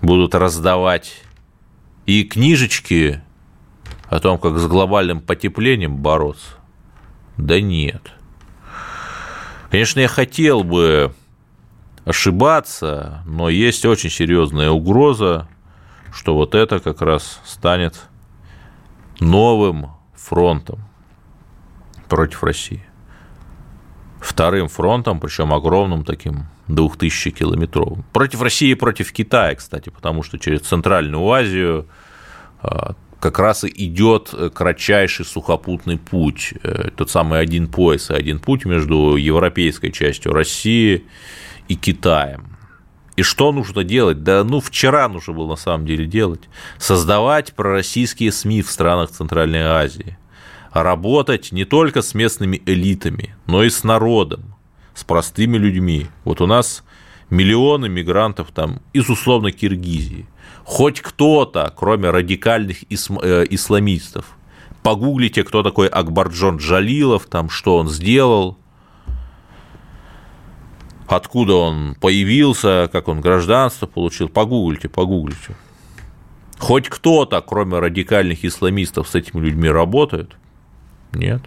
будут 0.00 0.34
раздавать 0.34 1.22
и 2.06 2.24
книжечки 2.24 3.22
о 4.08 4.20
том, 4.20 4.38
как 4.38 4.58
с 4.58 4.66
глобальным 4.66 5.20
потеплением 5.20 5.96
бороться? 5.96 6.56
Да 7.36 7.60
нет. 7.60 8.12
Конечно, 9.70 10.00
я 10.00 10.08
хотел 10.08 10.64
бы 10.64 11.14
ошибаться, 12.04 13.22
но 13.26 13.50
есть 13.50 13.84
очень 13.84 14.10
серьезная 14.10 14.70
угроза, 14.70 15.46
что 16.10 16.34
вот 16.34 16.54
это 16.54 16.80
как 16.80 17.02
раз 17.02 17.40
станет 17.44 18.08
новым 19.20 19.90
фронтом 20.14 20.80
против 22.08 22.42
России. 22.42 22.82
Вторым 24.20 24.68
фронтом, 24.68 25.20
причем 25.20 25.52
огромным 25.52 26.04
таким, 26.04 26.46
2000 26.68 27.30
километровым. 27.30 28.04
Против 28.12 28.42
России 28.42 28.70
и 28.70 28.74
против 28.74 29.12
Китая, 29.12 29.54
кстати, 29.54 29.90
потому 29.90 30.22
что 30.22 30.38
через 30.38 30.60
Центральную 30.60 31.28
Азию 31.30 31.86
а, 32.62 32.94
как 33.20 33.38
раз 33.38 33.64
и 33.64 33.72
идет 33.86 34.32
кратчайший 34.54 35.24
сухопутный 35.24 35.98
путь, 35.98 36.54
э, 36.62 36.90
тот 36.96 37.10
самый 37.10 37.40
один 37.40 37.66
пояс 37.66 38.10
и 38.10 38.14
один 38.14 38.38
путь 38.38 38.64
между 38.64 39.16
европейской 39.16 39.90
частью 39.90 40.32
России 40.32 41.04
и 41.68 41.74
Китаем. 41.74 42.56
И 43.16 43.22
что 43.22 43.50
нужно 43.50 43.82
делать? 43.82 44.22
Да 44.22 44.44
ну 44.44 44.60
вчера 44.60 45.08
нужно 45.08 45.32
было 45.32 45.48
на 45.48 45.56
самом 45.56 45.86
деле 45.86 46.06
делать. 46.06 46.48
Создавать 46.78 47.52
пророссийские 47.54 48.30
СМИ 48.30 48.62
в 48.62 48.70
странах 48.70 49.10
Центральной 49.10 49.62
Азии. 49.62 50.16
Работать 50.72 51.50
не 51.50 51.64
только 51.64 52.02
с 52.02 52.14
местными 52.14 52.62
элитами, 52.64 53.34
но 53.46 53.64
и 53.64 53.70
с 53.70 53.82
народом, 53.82 54.47
с 54.98 55.04
простыми 55.04 55.56
людьми. 55.56 56.08
Вот 56.24 56.40
у 56.40 56.46
нас 56.46 56.82
миллионы 57.30 57.88
мигрантов 57.88 58.50
там 58.52 58.80
из 58.92 59.08
условно 59.08 59.52
Киргизии– 59.52 60.26
хоть 60.68 61.00
кто-то, 61.00 61.72
кроме 61.74 62.10
радикальных 62.10 62.82
э, 62.82 63.46
исламистов, 63.48 64.36
погуглите, 64.82 65.42
кто 65.42 65.62
такой 65.62 65.88
Акбарджон 65.88 66.58
Джалилов, 66.58 67.24
там, 67.24 67.48
что 67.48 67.78
он 67.78 67.88
сделал, 67.88 68.58
откуда 71.06 71.54
он 71.54 71.94
появился, 71.94 72.90
как 72.92 73.08
он 73.08 73.22
гражданство 73.22 73.86
получил, 73.86 74.28
погуглите, 74.28 74.90
погуглите. 74.90 75.56
Хоть 76.58 76.90
кто-то, 76.90 77.40
кроме 77.40 77.78
радикальных 77.78 78.44
исламистов, 78.44 79.08
с 79.08 79.14
этими 79.14 79.40
людьми 79.40 79.70
работает? 79.70 80.36
Нет. 81.14 81.40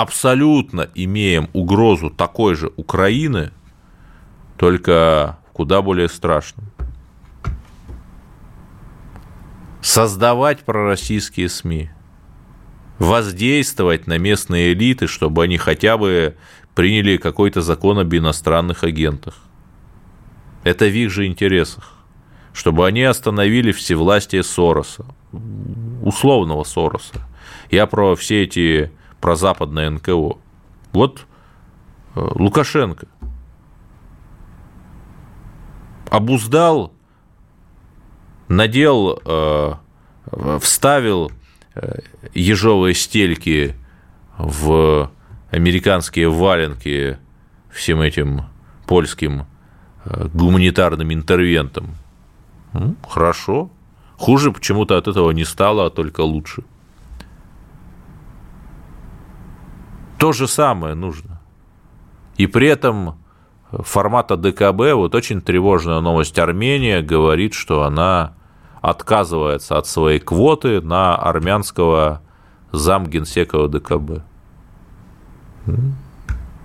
Абсолютно 0.00 0.88
имеем 0.94 1.50
угрозу 1.52 2.08
такой 2.08 2.54
же 2.54 2.72
Украины, 2.78 3.50
только 4.56 5.38
куда 5.52 5.82
более 5.82 6.08
страшным. 6.08 6.70
Создавать 9.82 10.60
пророссийские 10.60 11.50
СМИ, 11.50 11.90
воздействовать 12.98 14.06
на 14.06 14.16
местные 14.16 14.72
элиты, 14.72 15.06
чтобы 15.06 15.44
они 15.44 15.58
хотя 15.58 15.98
бы 15.98 16.34
приняли 16.74 17.18
какой-то 17.18 17.60
закон 17.60 17.98
об 17.98 18.14
иностранных 18.14 18.84
агентах. 18.84 19.36
Это 20.64 20.86
в 20.86 20.94
их 20.96 21.10
же 21.10 21.26
интересах. 21.26 21.92
Чтобы 22.54 22.86
они 22.86 23.02
остановили 23.02 23.70
всевластие 23.70 24.44
Сороса, 24.44 25.04
условного 26.02 26.64
Сороса. 26.64 27.28
Я 27.70 27.86
про 27.86 28.16
все 28.16 28.44
эти 28.44 28.90
прозападные 29.20 29.90
НКО. 29.90 30.38
Вот 30.92 31.26
э, 32.14 32.28
Лукашенко– 32.34 33.06
обуздал, 36.10 36.92
надел, 38.48 39.20
э, 39.24 39.74
вставил 40.60 41.32
э, 41.74 42.00
ежовые 42.34 42.94
стельки 42.94 43.76
в 44.36 45.10
американские 45.50 46.28
валенки 46.28 47.18
всем 47.70 48.00
этим 48.00 48.42
польским 48.86 49.46
гуманитарным 50.34 51.12
интервентам. 51.12 51.94
хорошо. 53.08 53.70
Хуже 54.16 54.50
почему-то 54.50 54.96
от 54.96 55.08
этого 55.08 55.30
не 55.30 55.44
стало, 55.44 55.86
а 55.86 55.90
только 55.90 56.22
лучше. 56.22 56.64
То 60.20 60.32
же 60.32 60.46
самое 60.46 60.94
нужно. 60.94 61.40
И 62.36 62.46
при 62.46 62.68
этом 62.68 63.18
формата 63.70 64.36
ДКБ, 64.36 64.92
вот 64.94 65.14
очень 65.14 65.40
тревожная 65.40 66.00
новость 66.00 66.38
Армения 66.38 67.00
говорит, 67.00 67.54
что 67.54 67.84
она 67.84 68.34
отказывается 68.82 69.78
от 69.78 69.86
своей 69.86 70.20
квоты 70.20 70.82
на 70.82 71.16
армянского 71.16 72.20
замгенсека 72.70 73.66
ДКБ. 73.66 74.22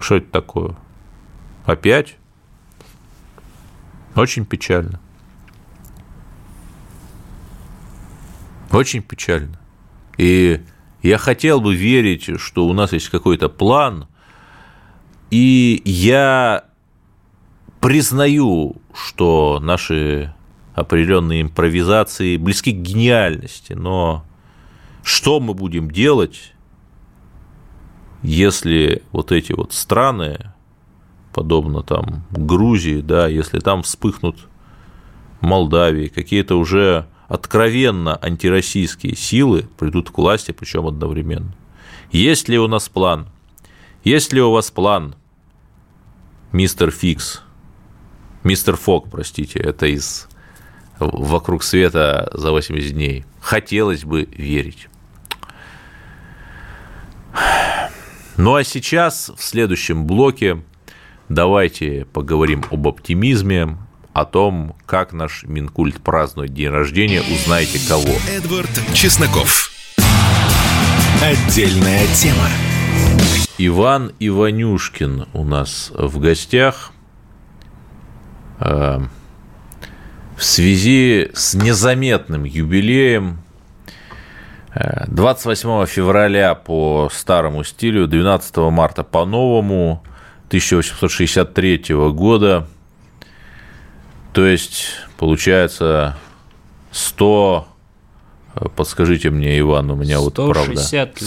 Что 0.01 0.15
это 0.15 0.31
такое? 0.31 0.75
Опять? 1.65 2.17
Очень 4.15 4.45
печально. 4.45 4.99
Очень 8.73 9.01
печально. 9.01 9.57
И 10.17 10.61
я 11.05 11.19
хотел 11.19 11.61
бы 11.61 11.75
верить, 11.75 12.39
что 12.39 12.65
у 12.65 12.73
нас 12.73 12.91
есть 12.91 13.09
какой-то 13.09 13.47
план, 13.47 14.07
и 15.29 15.79
я 15.85 16.65
признаю, 17.79 18.77
что 18.93 19.59
наши 19.61 20.33
определенные 20.73 21.43
импровизации 21.43 22.37
близки 22.37 22.71
к 22.71 22.77
гениальности, 22.77 23.73
но 23.73 24.25
что 25.03 25.39
мы 25.39 25.53
будем 25.53 25.91
делать, 25.91 26.53
если 28.23 29.03
вот 29.11 29.31
эти 29.31 29.51
вот 29.51 29.73
страны, 29.73 30.53
подобно 31.33 31.83
там 31.83 32.25
Грузии, 32.31 33.01
да, 33.01 33.27
если 33.27 33.59
там 33.59 33.83
вспыхнут 33.83 34.47
Молдавии, 35.41 36.07
какие-то 36.07 36.55
уже 36.55 37.05
откровенно 37.27 38.17
антироссийские 38.21 39.15
силы 39.15 39.67
придут 39.77 40.11
к 40.11 40.17
власти, 40.17 40.51
причем 40.51 40.87
одновременно. 40.87 41.53
Есть 42.11 42.49
ли 42.49 42.59
у 42.59 42.67
нас 42.67 42.89
план? 42.89 43.27
Есть 44.03 44.33
ли 44.33 44.41
у 44.41 44.51
вас 44.51 44.71
план, 44.71 45.15
мистер 46.51 46.91
Фикс, 46.91 47.41
Мистер 48.45 48.77
Фок, 48.77 49.09
простите, 49.09 49.57
это 49.57 49.87
из 49.87 50.27
«Вокруг 50.99 51.63
света 51.63 52.29
за 52.31 52.51
80 52.51 52.93
дней». 52.93 53.25
Хотелось 53.41 54.05
бы 54.05 54.25
верить. 54.25 54.87
Ну 58.37 58.53
а 58.53 58.63
сейчас, 58.63 59.31
в 59.35 59.41
следующем 59.41 60.05
блоке, 60.05 60.63
давайте 61.27 62.05
поговорим 62.05 62.63
об 62.69 62.87
оптимизме, 62.87 63.79
о 64.15 64.23
том, 64.23 64.77
как 64.85 65.11
наш 65.11 65.43
Минкульт 65.43 66.01
празднует 66.01 66.53
день 66.53 66.69
рождения, 66.69 67.21
узнаете 67.21 67.85
кого. 67.85 68.15
Эдвард 68.29 68.69
Чесноков. 68.93 69.69
Отдельная 71.21 72.07
тема. 72.15 72.47
Иван 73.57 74.13
Иванюшкин 74.21 75.27
у 75.33 75.43
нас 75.43 75.91
в 75.93 76.19
гостях. 76.19 76.93
Э, 78.61 79.01
в 80.37 80.43
связи 80.45 81.29
с 81.33 81.53
незаметным 81.53 82.45
юбилеем 82.45 83.39
28 85.07 85.85
февраля 85.87 86.55
по 86.55 87.09
старому 87.11 87.65
стилю, 87.65 88.07
12 88.07 88.55
марта 88.71 89.03
по 89.03 89.25
новому, 89.25 90.03
1863 90.47 92.11
года. 92.13 92.65
То 94.35 94.45
есть, 94.45 94.87
получается, 95.17 96.17
100 96.91 97.67
Подскажите 98.75 99.31
мне, 99.31 99.59
Иван, 99.59 99.91
у 99.91 99.95
меня 99.95 100.17
160 100.17 100.23
вот 100.23 100.53
правда... 100.53 100.81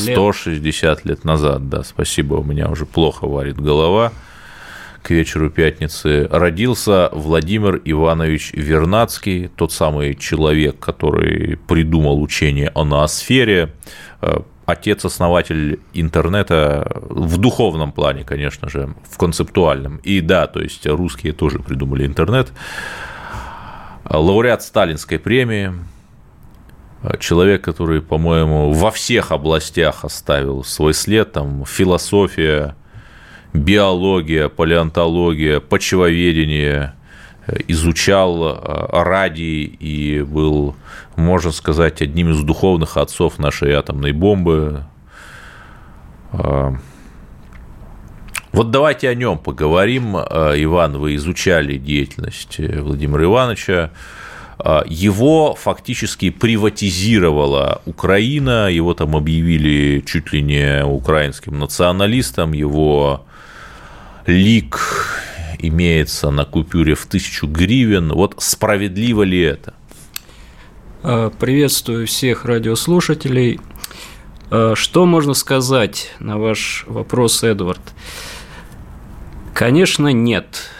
лет. 0.07 0.17
160 0.17 1.05
лет 1.05 1.25
назад, 1.25 1.69
да, 1.69 1.83
спасибо, 1.83 2.37
у 2.37 2.43
меня 2.43 2.71
уже 2.71 2.87
плохо 2.87 3.27
варит 3.27 3.61
голова 3.61 4.13
к 5.03 5.11
вечеру 5.11 5.51
пятницы. 5.51 6.27
Родился 6.31 7.11
Владимир 7.13 7.81
Иванович 7.85 8.53
Вернадский, 8.55 9.49
тот 9.49 9.73
самый 9.73 10.15
человек, 10.15 10.79
который 10.79 11.59
придумал 11.69 12.23
учение 12.23 12.71
о 12.75 12.85
ноосфере, 12.85 13.75
э, 14.23 14.41
отец-основатель 14.69 15.81
интернета 15.95 17.01
в 17.09 17.39
духовном 17.39 17.91
плане, 17.91 18.23
конечно 18.23 18.69
же, 18.69 18.95
в 19.11 19.17
концептуальном. 19.17 19.97
И 20.05 20.21
да, 20.21 20.47
то 20.47 20.61
есть 20.61 20.87
русские 20.87 21.33
тоже 21.33 21.59
придумали 21.59 22.05
интернет. 22.05 22.53
Лауреат 24.05 24.63
Сталинской 24.63 25.19
премии, 25.19 25.73
человек, 27.19 27.65
который, 27.65 28.03
по-моему, 28.03 28.73
во 28.73 28.91
всех 28.91 29.33
областях 29.33 30.05
оставил 30.05 30.63
свой 30.65 30.93
след, 30.93 31.33
там 31.33 31.65
философия, 31.65 32.77
биология, 33.55 34.51
палеонтология, 34.51 35.61
почвоведение, 35.61 36.95
изучал 37.69 38.45
э, 38.45 38.87
радий 38.91 39.65
и 39.65 40.23
был, 40.23 40.77
можно 41.17 41.53
сказать, 41.53 42.03
одним 42.03 42.31
из 42.31 42.43
духовных 42.43 42.97
отцов 42.97 43.39
нашей 43.39 43.73
атомной 43.73 44.13
бомбы. 44.13 44.85
Э, 46.33 46.73
вот 48.53 48.71
давайте 48.71 49.09
о 49.09 49.15
нем 49.15 49.39
поговорим. 49.39 50.17
Э, 50.17 50.55
Иван, 50.57 50.99
вы 50.99 51.15
изучали 51.17 51.77
деятельность 51.77 52.59
Владимира 52.59 53.25
Ивановича. 53.25 53.91
Его 54.87 55.55
фактически 55.55 56.31
приватизировала 56.31 57.81
Украина, 57.87 58.69
его 58.69 58.93
там 58.93 59.15
объявили 59.15 60.03
чуть 60.05 60.33
ли 60.33 60.43
не 60.43 60.85
украинским 60.85 61.61
националистом, 61.61 62.53
его 62.53 63.25
лик 64.27 64.81
имеется 65.59 66.31
на 66.31 66.45
купюре 66.45 66.95
в 66.95 67.07
тысячу 67.07 67.47
гривен. 67.47 68.13
Вот 68.13 68.35
справедливо 68.39 69.23
ли 69.23 69.41
это? 69.41 69.75
А, 71.03 71.31
приветствую 71.31 72.07
всех 72.07 72.45
радиослушателей. 72.45 73.61
А, 74.51 74.75
что 74.75 75.07
можно 75.07 75.35
сказать 75.35 76.13
на 76.19 76.39
ваш 76.39 76.85
вопрос, 76.87 77.43
Эдвард? 77.43 77.83
Конечно, 79.55 80.09
нет. 80.09 80.71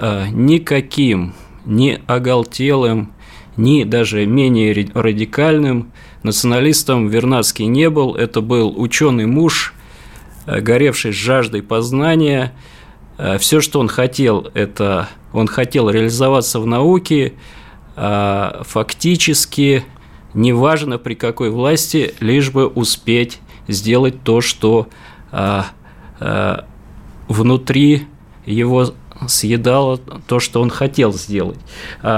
Никаким 0.00 1.34
ни 1.64 2.00
оголтелым, 2.06 3.12
ни 3.56 3.84
даже 3.84 4.26
менее 4.26 4.90
радикальным 4.92 5.92
националистом 6.22 7.08
Вернадский 7.08 7.66
не 7.66 7.88
был. 7.90 8.14
Это 8.14 8.40
был 8.40 8.74
ученый 8.76 9.26
муж, 9.26 9.74
э, 10.46 10.60
горевший 10.60 11.12
жаждой 11.12 11.62
познания. 11.62 12.52
Э, 13.18 13.38
Все, 13.38 13.60
что 13.60 13.80
он 13.80 13.88
хотел, 13.88 14.50
это 14.54 15.08
он 15.32 15.46
хотел 15.46 15.90
реализоваться 15.90 16.60
в 16.60 16.66
науке, 16.66 17.34
а 17.96 18.62
фактически 18.64 19.84
неважно 20.32 20.98
при 20.98 21.14
какой 21.14 21.50
власти, 21.50 22.14
лишь 22.20 22.50
бы 22.50 22.66
успеть 22.66 23.40
сделать 23.68 24.22
то, 24.22 24.40
что 24.40 24.88
а, 25.30 25.66
а, 26.18 26.66
внутри 27.28 28.06
его 28.46 28.94
съедало 29.28 29.98
то, 29.98 30.40
что 30.40 30.60
он 30.60 30.70
хотел 30.70 31.12
сделать. 31.12 31.58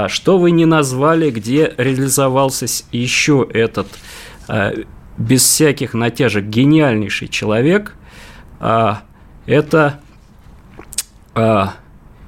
Что 0.07 0.39
вы 0.39 0.51
не 0.51 0.65
назвали, 0.65 1.29
где 1.29 1.73
реализовался 1.77 2.65
еще 2.91 3.47
этот 3.53 3.87
без 5.17 5.43
всяких 5.43 5.93
натяжек 5.93 6.45
гениальнейший 6.45 7.29
человек? 7.29 7.95
Это 8.59 9.99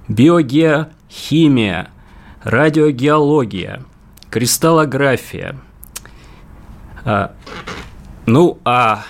биогеохимия, 0.07 1.89
радиогеология, 2.43 3.84
кристаллография. 4.30 5.57
Ну, 8.26 8.60
а 8.64 9.03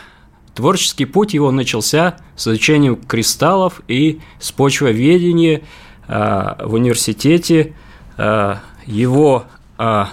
Творческий 0.60 1.06
путь 1.06 1.34
его 1.34 1.52
начался 1.52 2.18
с 2.36 2.48
изучением 2.48 2.98
кристаллов 2.98 3.82
и 3.88 4.20
с 4.40 4.52
почвоведения 4.52 5.62
а, 6.06 6.58
в 6.66 6.74
университете. 6.74 7.76
А, 8.18 8.60
его 8.86 9.46
а, 9.78 10.10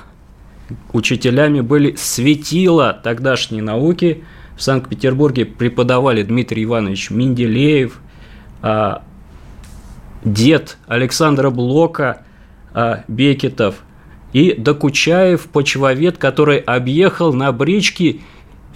учителями 0.93 1.63
были 1.63 1.97
светила 1.97 2.93
тогдашней 2.93 3.61
науки. 3.61 4.25
В 4.57 4.63
Санкт-Петербурге 4.63 5.47
преподавали 5.47 6.23
Дмитрий 6.23 6.63
Иванович 6.63 7.11
Менделеев, 7.11 7.99
дед 10.27 10.77
Александра 10.87 11.49
Блока, 11.49 12.23
Бекетов 13.09 13.77
и 14.35 14.53
Докучаев, 14.53 15.47
почвовед, 15.47 16.19
который 16.19 16.59
объехал 16.59 17.33
на 17.33 17.51
бричке 17.53 18.21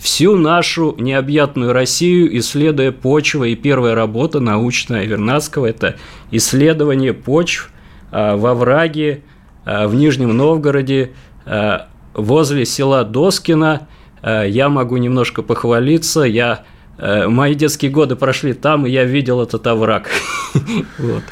всю 0.01 0.37
нашу 0.37 0.95
необъятную 0.99 1.73
Россию, 1.73 2.37
исследуя 2.39 2.93
почвы. 2.93 3.53
И 3.53 3.57
первая 3.57 3.95
работа 3.95 4.41
научная 4.41 5.05
Вернадского– 5.05 5.67
это 5.67 5.97
исследование 6.31 7.13
почв 7.13 7.71
а, 8.11 8.37
во 8.37 8.55
враге 8.55 9.23
а, 9.65 9.87
в 9.87 9.95
Нижнем 9.95 10.35
Новгороде 10.37 11.13
а, 11.45 11.89
возле 12.15 12.65
села 12.65 13.05
Доскина. 13.05 13.89
Я 14.23 14.69
могу 14.69 14.99
немножко 14.99 15.41
похвалиться, 15.41 16.21
я 16.21 16.65
мои 17.01 17.55
детские 17.55 17.91
годы 17.91 18.17
прошли 18.17 18.53
там, 18.53 18.87
и 18.87 18.91
я 18.91 19.05
видел 19.05 19.41
этот 19.41 19.67
овраг. 19.67 20.11
вот. 20.99 21.23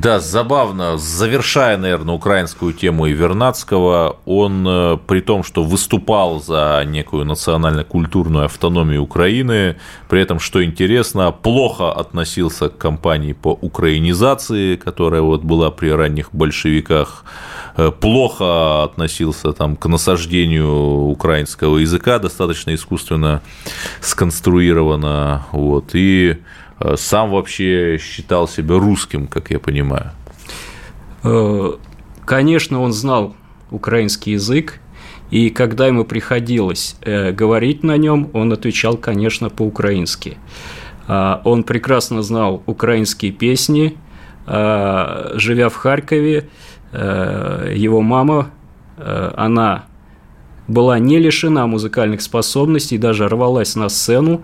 Да, 0.00 0.20
забавно. 0.20 0.98
Завершая, 0.98 1.76
наверное, 1.76 2.14
украинскую 2.14 2.72
тему 2.72 3.06
и 3.06 3.12
Вернадского, 3.12 4.18
он, 4.26 4.66
э, 4.66 4.98
при 5.06 5.20
том, 5.20 5.42
что 5.42 5.64
выступал 5.64 6.40
за 6.40 6.84
некую 6.86 7.24
национально-культурную 7.24 8.44
автономию 8.44 9.02
Украины, 9.02 9.76
при 10.08 10.20
этом, 10.20 10.38
что 10.38 10.64
интересно, 10.64 11.32
плохо 11.32 11.92
относился 11.92 12.68
к 12.68 12.78
кампании 12.78 13.32
по 13.32 13.58
украинизации, 13.60 14.76
которая 14.76 15.22
вот 15.22 15.42
была 15.42 15.70
при 15.70 15.88
ранних 15.88 16.32
большевиках, 16.32 17.24
Э, 17.67 17.67
плохо 18.00 18.84
относился 18.84 19.52
там, 19.52 19.76
к 19.76 19.86
насаждению 19.86 21.04
украинского 21.04 21.78
языка, 21.78 22.18
достаточно 22.18 22.74
искусственно 22.74 23.40
сконструировано, 24.00 25.46
вот, 25.52 25.94
и 25.94 26.38
э, 26.80 26.96
сам 26.96 27.30
вообще 27.30 27.98
считал 27.98 28.48
себя 28.48 28.78
русским, 28.78 29.28
как 29.28 29.50
я 29.50 29.60
понимаю. 29.60 30.10
Э, 31.22 31.72
конечно, 32.24 32.82
он 32.82 32.92
знал 32.92 33.36
украинский 33.70 34.32
язык, 34.32 34.80
и 35.30 35.50
когда 35.50 35.86
ему 35.86 36.04
приходилось 36.04 36.96
говорить 37.04 37.84
на 37.84 37.98
нем, 37.98 38.30
он 38.32 38.50
отвечал, 38.52 38.96
конечно, 38.96 39.50
по-украински. 39.50 40.38
А, 41.06 41.42
он 41.44 41.64
прекрасно 41.64 42.22
знал 42.22 42.62
украинские 42.64 43.32
песни, 43.32 43.98
живя 44.46 45.68
в 45.68 45.74
Харькове, 45.74 46.38
Э, 46.38 46.77
его 46.92 48.00
мама, 48.00 48.50
э, 48.96 49.32
она 49.36 49.84
была 50.66 50.98
не 50.98 51.18
лишена 51.18 51.66
музыкальных 51.66 52.20
способностей, 52.20 52.98
даже 52.98 53.28
рвалась 53.28 53.74
на 53.76 53.88
сцену, 53.88 54.42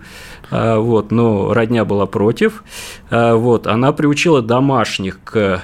э, 0.51 0.77
вот, 0.77 1.11
но 1.11 1.53
родня 1.53 1.85
была 1.85 2.07
против. 2.07 2.65
Вот, 3.11 3.67
она 3.67 3.93
приучила 3.93 4.43
домашних 4.43 5.23
к 5.23 5.63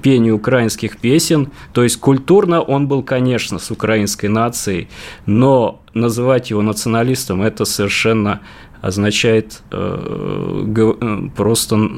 пению 0.00 0.36
украинских 0.36 0.96
песен. 0.96 1.50
То 1.72 1.82
есть 1.82 2.00
культурно 2.00 2.60
он 2.62 2.88
был, 2.88 3.02
конечно, 3.02 3.58
с 3.58 3.70
украинской 3.70 4.26
нацией, 4.26 4.88
но 5.26 5.82
называть 5.92 6.50
его 6.50 6.62
националистом 6.62 7.42
это 7.42 7.64
совершенно 7.64 8.40
означает 8.84 9.62
э, 9.70 11.28
просто 11.34 11.88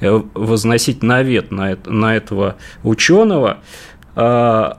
э, 0.00 0.22
возносить 0.34 1.04
навет 1.04 1.52
на, 1.52 1.78
на 1.86 2.16
этого 2.16 2.56
ученого. 2.82 3.58
А, 4.16 4.78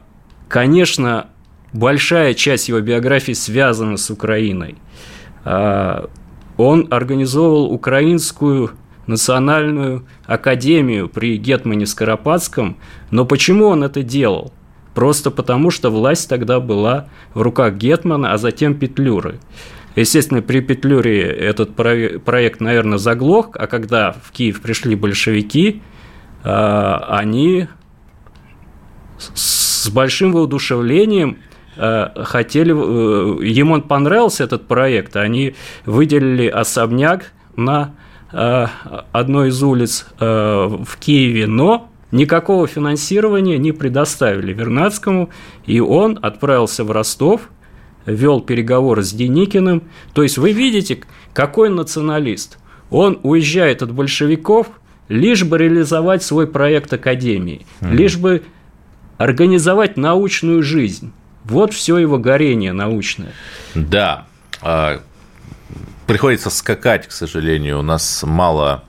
конечно, 0.50 1.28
большая 1.72 2.34
часть 2.34 2.68
его 2.68 2.82
биографии 2.82 3.32
связана 3.32 3.96
с 3.96 4.10
Украиной. 4.10 4.76
А, 5.46 6.10
он 6.58 6.88
организовывал 6.92 7.72
украинскую 7.72 8.72
национальную 9.08 10.06
академию 10.26 11.08
при 11.08 11.38
Гетмане 11.38 11.86
Скоропадском, 11.86 12.76
но 13.12 13.24
почему 13.24 13.68
он 13.68 13.84
это 13.84 14.04
делал? 14.04 14.52
просто 14.96 15.30
потому, 15.30 15.70
что 15.70 15.92
власть 15.92 16.28
тогда 16.30 16.60
была 16.62 17.08
в 17.34 17.42
руках 17.42 17.76
Гетмана, 17.76 18.32
а 18.32 18.38
затем 18.38 18.74
Петлюры. 18.76 19.40
Естественно, 19.96 20.42
при 20.42 20.60
Петлюре 20.60 21.22
этот 21.22 21.76
проект, 21.76 22.60
наверное, 22.60 22.98
заглох, 22.98 23.52
а 23.54 23.68
когда 23.68 24.12
в 24.12 24.32
Киев 24.32 24.62
пришли 24.62 24.96
большевики, 24.96 25.82
а, 26.44 27.06
они 27.10 27.68
с 29.18 29.90
большим 29.90 30.34
воодушевлением 30.34 31.38
э, 31.78 32.10
хотели, 32.24 32.72
э, 32.72 33.46
ему 33.46 33.82
понравился 33.82 34.44
этот 34.44 34.68
проект, 34.68 35.16
они 35.16 35.56
выделили 35.86 36.48
особняк 36.48 37.32
на 37.56 37.96
э, 38.32 38.68
одной 39.12 39.50
из 39.50 39.62
улиц 39.64 40.08
в 40.20 40.98
Киеве, 41.00 41.48
но 41.48 41.90
никакого 42.12 42.68
финансирования 42.68 43.58
не 43.58 43.72
предоставили 43.72 44.54
Вернадскому, 44.54 45.30
и 45.66 45.80
он 45.80 46.20
отправился 46.22 46.84
в 46.84 46.92
Ростов, 46.92 47.50
вел 48.06 48.42
переговоры 48.42 49.04
с 49.04 49.12
Деникиным. 49.12 49.84
То 50.14 50.24
есть 50.24 50.38
вы 50.38 50.52
видите, 50.52 51.00
какой 51.34 51.70
националист. 51.70 52.58
Он 52.90 53.20
уезжает 53.24 53.82
от 53.82 53.92
большевиков, 53.92 54.68
лишь 55.08 55.44
бы 55.44 55.58
реализовать 55.58 56.24
свой 56.24 56.48
проект 56.48 56.94
Академии, 56.94 57.66
mm 57.82 57.96
лишь 57.96 58.18
бы 58.18 58.44
организовать 59.18 59.98
научную 59.98 60.62
жизнь. 60.64 61.12
Вот 61.44 61.74
все 61.74 61.98
его 61.98 62.18
горение 62.18 62.74
научное. 62.74 63.32
Да. 63.76 64.26
А, 64.62 65.02
приходится 66.08 66.50
скакать, 66.50 67.08
к 67.08 67.12
сожалению. 67.12 67.80
У 67.80 67.84
нас 67.84 68.24
мало 68.24 68.84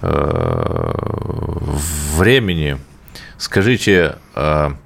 э, 0.00 0.92
времени. 2.16 2.78
Скажите, 3.38 4.16
а, 4.34 4.76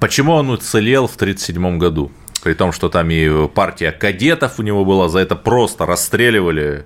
почему 0.00 0.32
он 0.32 0.50
уцелел 0.50 1.06
в 1.06 1.16
1937 1.16 1.78
году? 1.78 2.10
При 2.46 2.54
том, 2.54 2.70
что 2.70 2.88
там 2.88 3.10
и 3.10 3.48
партия 3.48 3.90
кадетов 3.90 4.60
у 4.60 4.62
него 4.62 4.84
была, 4.84 5.08
за 5.08 5.18
это 5.18 5.34
просто 5.34 5.84
расстреливали 5.84 6.84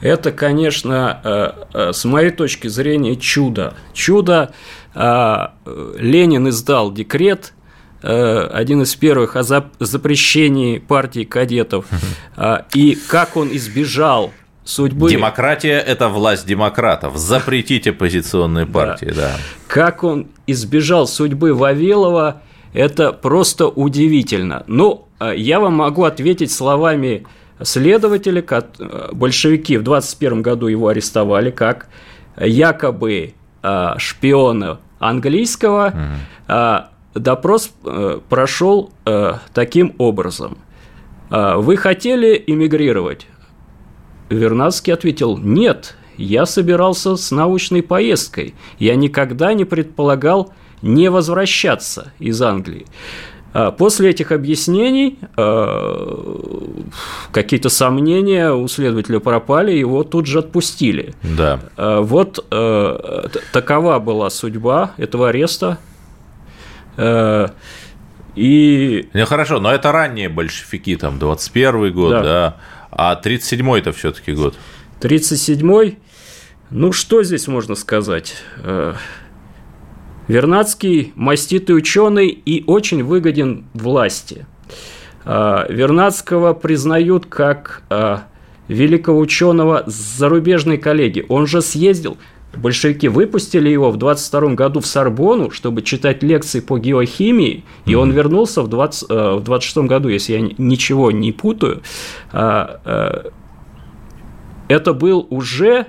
это, 0.00 0.30
конечно, 0.30 1.20
э, 1.24 1.50
э, 1.74 1.92
с 1.92 2.04
моей 2.04 2.30
точки 2.30 2.68
зрения, 2.68 3.16
чудо. 3.16 3.74
Чудо. 3.92 4.52
А, 4.94 5.54
Ленин 5.98 6.48
издал 6.48 6.92
декрет, 6.92 7.54
э, 8.04 8.48
один 8.52 8.82
из 8.82 8.94
первых 8.94 9.34
о 9.34 9.42
запрещении 9.42 10.78
партии 10.78 11.24
кадетов. 11.24 11.86
И 12.72 12.96
как 13.08 13.36
он 13.36 13.48
избежал 13.56 14.32
судьбы... 14.62 15.10
Демократия– 15.10 15.80
это 15.86 16.08
власть 16.08 16.46
демократов. 16.46 17.16
Запретите 17.16 17.90
оппозиционные 17.90 18.66
партии, 18.66 19.06
да. 19.06 19.14
да. 19.14 19.36
Как 19.66 20.04
он 20.04 20.28
избежал 20.46 21.08
судьбы 21.08 21.52
Вавилова, 21.52 22.42
это 22.72 23.12
просто 23.12 23.68
удивительно. 23.68 24.64
Ну, 24.66 25.06
я 25.34 25.60
вам 25.60 25.74
могу 25.74 26.04
ответить 26.04 26.52
словами 26.52 27.26
следователи, 27.62 28.44
большевики 29.12 29.76
в 29.76 29.82
21 29.82 30.42
году 30.42 30.66
его 30.66 30.88
арестовали 30.88 31.50
как 31.50 31.88
якобы 32.36 33.34
а, 33.62 33.98
шпиона 33.98 34.78
английского. 35.00 36.20
Mm. 36.48 36.84
Допрос 37.18 37.72
э, 37.84 38.20
прошел 38.28 38.92
э, 39.04 39.34
таким 39.52 39.94
образом. 39.98 40.58
А, 41.30 41.56
Вы 41.56 41.76
хотели 41.76 42.42
эмигрировать? 42.46 43.26
Вернадский 44.28 44.92
ответил, 44.92 45.38
нет, 45.38 45.96
я 46.16 46.46
собирался 46.46 47.16
с 47.16 47.30
научной 47.30 47.82
поездкой. 47.82 48.54
Я 48.78 48.94
никогда 48.94 49.54
не 49.54 49.64
предполагал 49.64 50.52
не 50.82 51.10
возвращаться 51.10 52.12
из 52.18 52.40
Англии. 52.42 52.86
А, 53.54 53.70
после 53.72 54.10
этих 54.10 54.30
объяснений 54.30 55.18
а, 55.36 56.70
какие-то 57.32 57.70
сомнения 57.70 58.52
у 58.52 58.68
следователя 58.68 59.20
пропали, 59.20 59.72
его 59.72 60.04
тут 60.04 60.26
же 60.26 60.40
отпустили. 60.40 61.14
Да. 61.22 61.60
А, 61.76 62.00
вот 62.00 62.44
такова 63.52 63.98
была 63.98 64.30
судьба 64.30 64.92
этого 64.96 65.30
ареста. 65.30 65.78
И... 68.36 69.08
Ну, 69.12 69.26
хорошо, 69.26 69.58
но 69.58 69.72
это 69.72 69.90
ранние 69.90 70.28
большевики, 70.28 70.94
там, 70.94 71.18
21 71.18 71.92
год, 71.92 72.10
да, 72.10 72.22
да 72.22 72.56
а 72.90 73.20
37-й 73.20 73.80
это 73.80 73.92
все 73.92 74.12
таки 74.12 74.32
год. 74.32 74.56
37-й, 75.00 75.98
ну, 76.70 76.92
что 76.92 77.22
здесь 77.22 77.48
можно 77.48 77.74
сказать? 77.74 78.36
Вернадский 80.28 81.12
маститый 81.16 81.74
ученый 81.74 82.28
и 82.28 82.62
очень 82.66 83.02
выгоден 83.02 83.64
власти. 83.72 84.46
А, 85.24 85.66
Вернадского 85.70 86.52
признают 86.52 87.24
как 87.26 87.82
а, 87.88 88.24
великого 88.68 89.18
ученого 89.18 89.84
зарубежной 89.86 90.76
коллеги. 90.76 91.24
Он 91.30 91.46
же 91.46 91.62
съездил, 91.62 92.18
большевики 92.54 93.08
выпустили 93.08 93.70
его 93.70 93.90
в 93.90 93.96
22 93.96 94.54
году 94.54 94.80
в 94.80 94.86
Сорбону, 94.86 95.50
чтобы 95.50 95.80
читать 95.80 96.22
лекции 96.22 96.60
по 96.60 96.78
геохимии, 96.78 97.64
и 97.86 97.94
он 97.94 98.10
вернулся 98.10 98.60
в, 98.60 98.68
20, 98.68 99.10
э, 99.10 99.34
в 99.36 99.42
26 99.42 99.88
году, 99.88 100.08
если 100.10 100.34
я 100.34 100.40
ничего 100.58 101.10
не 101.10 101.32
путаю. 101.32 101.82
А, 102.32 103.32
это 104.68 104.92
был 104.92 105.26
уже 105.30 105.86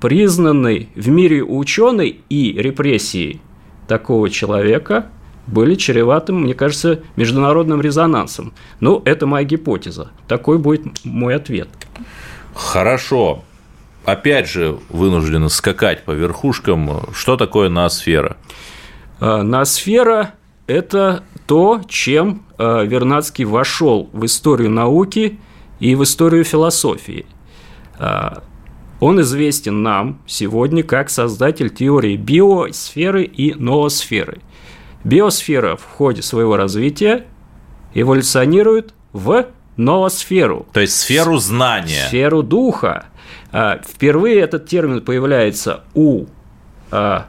признанный 0.00 0.88
в 0.94 1.08
мире 1.08 1.42
ученый 1.42 2.20
и 2.28 2.52
репрессии 2.52 3.40
такого 3.88 4.30
человека 4.30 5.06
были 5.46 5.74
чреватым, 5.74 6.42
мне 6.42 6.54
кажется, 6.54 7.00
международным 7.16 7.80
резонансом. 7.80 8.52
Ну, 8.80 9.00
это 9.04 9.26
моя 9.26 9.44
гипотеза. 9.44 10.10
Такой 10.26 10.58
будет 10.58 11.04
мой 11.04 11.36
ответ. 11.36 11.68
Хорошо. 12.54 13.44
Опять 14.04 14.48
же, 14.48 14.78
вынуждены 14.88 15.48
скакать 15.48 16.04
по 16.04 16.12
верхушкам. 16.12 17.02
Что 17.12 17.36
такое 17.36 17.68
ноосфера? 17.68 18.36
А, 19.20 19.42
ноосфера– 19.42 20.34
это 20.66 21.22
то, 21.46 21.82
чем 21.88 22.44
а, 22.58 22.82
Вернадский 22.82 23.44
вошел 23.44 24.10
в 24.12 24.24
историю 24.24 24.70
науки 24.70 25.38
и 25.80 25.94
в 25.94 26.02
историю 26.02 26.44
философии. 26.44 27.26
Он 29.00 29.20
известен 29.20 29.82
нам 29.82 30.20
сегодня 30.26 30.82
как 30.82 31.10
создатель 31.10 31.70
теории 31.70 32.16
биосферы 32.16 33.24
и 33.24 33.54
ноосферы. 33.54 34.38
Биосфера 35.04 35.76
в 35.76 35.84
ходе 35.84 36.22
своего 36.22 36.56
развития 36.56 37.26
эволюционирует 37.94 38.94
в 39.12 39.46
ноосферу. 39.76 40.66
То 40.72 40.80
есть 40.80 40.98
сферу 40.98 41.36
знания. 41.36 42.06
Сферу 42.08 42.42
духа. 42.42 43.06
А, 43.52 43.80
впервые 43.86 44.40
этот 44.40 44.66
термин 44.66 45.02
появляется 45.02 45.84
у 45.94 46.26
а, 46.90 47.28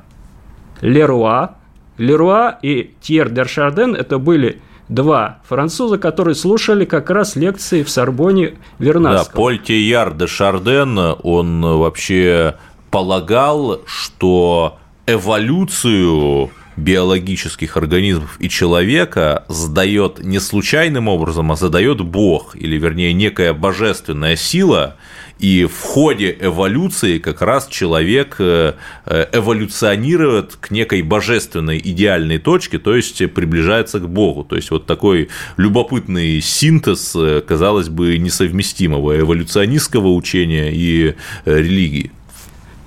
Леруа. 0.82 1.56
Леруа 1.98 2.58
и 2.62 2.94
Тьер 3.02 3.30
Дершарден– 3.30 3.96
это 3.96 4.20
были 4.20 4.62
два 4.90 5.40
француза, 5.48 5.98
которые 5.98 6.36
слушали 6.36 6.86
как 6.86 7.10
раз 7.10 7.36
лекции 7.36 7.84
в 7.84 7.90
Сорбоне 7.90 8.56
Вернадского. 8.80 9.26
Да, 9.26 9.36
Поль 9.36 9.60
Тияр 9.60 10.14
де 10.14 10.28
Шарден, 10.28 10.98
он 11.24 11.62
вообще 11.62 12.56
полагал, 12.90 13.82
что 13.86 14.78
эволюцию 15.06 16.52
биологических 16.78 17.76
организмов 17.76 18.38
и 18.40 18.50
человека 18.50 19.46
задает 19.48 20.24
не 20.24 20.40
случайным 20.40 21.08
образом, 21.08 21.52
а 21.52 21.56
задает 21.56 22.02
Бог, 22.02 22.56
или 22.56 22.78
вернее 22.78 23.14
некая 23.14 23.54
божественная 23.54 24.36
сила, 24.36 24.96
и 25.40 25.66
в 25.66 25.82
ходе 25.82 26.36
эволюции 26.40 27.20
как 27.20 27.42
раз 27.42 27.68
человек 27.68 28.38
э, 28.40 28.74
э, 29.06 29.26
эволюционирует 29.32 30.56
к 30.60 30.72
некой 30.72 31.04
божественной 31.04 31.78
идеальной 31.78 32.40
точке, 32.40 32.80
то 32.80 32.96
есть 32.96 33.18
приближается 33.34 34.00
к 34.00 34.10
Богу. 34.10 34.44
То 34.44 34.56
есть 34.56 34.72
вот 34.72 34.86
такой 34.86 35.30
любопытный 35.58 36.42
синтез, 36.42 37.16
э, 37.16 37.42
казалось 37.42 37.90
бы, 37.90 38.18
несовместимого 38.18 39.20
эволюционистского 39.20 40.10
учения 40.10 40.72
и 40.74 41.16
религии. 41.46 42.12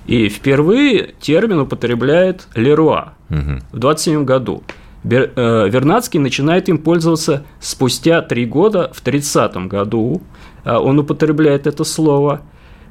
И 0.07 0.27
впервые 0.27 1.13
термин 1.21 1.59
употребляет 1.59 2.47
Леруа 2.55 3.13
угу. 3.29 3.61
в 3.71 3.79
27 3.79 4.25
году. 4.25 4.63
Вернадский 5.03 6.19
начинает 6.19 6.69
им 6.69 6.77
пользоваться 6.77 7.43
спустя 7.59 8.21
три 8.21 8.45
года, 8.45 8.91
в 8.93 9.01
30 9.01 9.67
году, 9.67 10.21
он 10.65 10.99
употребляет 10.99 11.67
это 11.67 11.83
слово. 11.83 12.41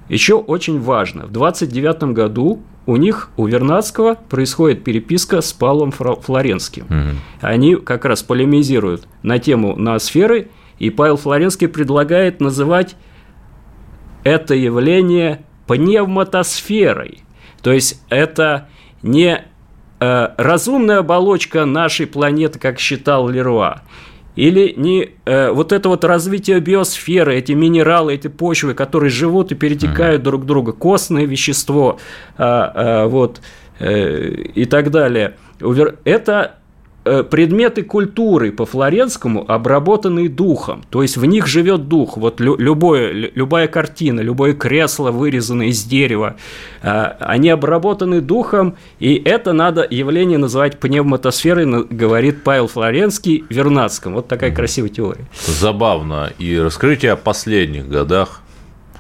Еще 0.09 0.35
очень 0.35 0.81
важно, 0.81 1.27
в 1.27 1.33
29 1.33 2.15
году 2.15 2.63
у 2.87 2.97
них, 2.97 3.31
у 3.37 3.47
Вернадского, 3.47 4.17
происходит 4.29 4.83
переписка 4.83 5.41
с 5.41 5.53
Павлом 5.53 5.93
Флоренским. 5.93 6.85
Угу. 6.85 7.17
Они 7.41 7.77
как 7.77 8.05
раз 8.05 8.23
полемизируют 8.23 9.07
на 9.23 9.39
тему 9.39 9.77
ноосферы, 9.77 10.49
и 10.79 10.91
Павел 10.91 11.17
Флоренский 11.17 11.69
предлагает 11.69 12.41
называть 12.41 12.97
это 14.25 14.55
явление 14.55 15.45
пневматосферой. 15.67 17.23
То 17.63 17.73
есть 17.73 18.03
это 18.09 18.69
не 19.03 19.45
э, 20.01 20.29
разумная 20.37 20.99
оболочка 20.99 21.65
нашей 21.67 22.07
планеты, 22.07 22.59
как 22.59 22.81
считал 22.81 23.29
Леруа, 23.29 23.83
или 24.37 24.75
не 24.77 25.11
э, 25.25 25.51
вот 25.51 25.73
это 25.73 25.89
вот 25.89 26.05
развитие 26.05 26.61
биосферы, 26.61 27.37
эти 27.37 27.53
минералы, 27.53 28.15
эти 28.15 28.29
почвы, 28.29 28.75
которые 28.75 29.11
живут 29.11 29.53
и 29.53 29.55
перетекают 29.55 30.21
mm-hmm. 30.21 30.25
друг 30.25 30.47
друга, 30.47 30.73
костное 30.73 31.25
вещество, 31.25 31.99
э, 32.39 32.45
э, 32.45 33.07
вот 33.07 33.41
э, 33.79 34.29
и 34.55 34.65
так 34.67 34.91
далее. 34.91 35.37
Это 36.05 36.60
предметы 37.05 37.83
культуры 37.83 38.53
по 38.53 38.67
Флоренскому 38.67 39.51
обработанные 39.51 40.29
духом, 40.29 40.83
то 40.91 41.03
есть 41.03 41.17
в 41.17 41.25
них 41.25 41.47
живет 41.47 41.89
дух. 41.89 42.17
Вот 42.17 42.41
любое, 42.41 43.13
любая 43.35 43.69
картина, 43.69 44.21
любое 44.21 44.53
кресло, 44.55 45.11
вырезанное 45.11 45.69
из 45.69 45.83
дерева, 45.85 46.37
э, 46.83 46.89
они 47.21 47.49
обработаны 47.49 48.21
духом, 48.21 48.77
и 48.99 49.15
это 49.15 49.53
надо 49.53 49.87
явление 49.89 50.39
называть 50.39 50.79
пневматосферой, 50.79 51.85
говорит 51.85 52.43
Павел 52.45 52.67
Флоренский 52.67 53.45
Вернадском. 53.49 54.15
Вот 54.15 54.29
такая 54.29 54.55
красивая 54.55 54.91
теория. 54.91 55.25
Забавно. 55.47 56.33
И 56.39 56.59
расскажите 56.59 57.13
о 57.13 57.17
последних 57.17 57.89
годах 57.89 58.43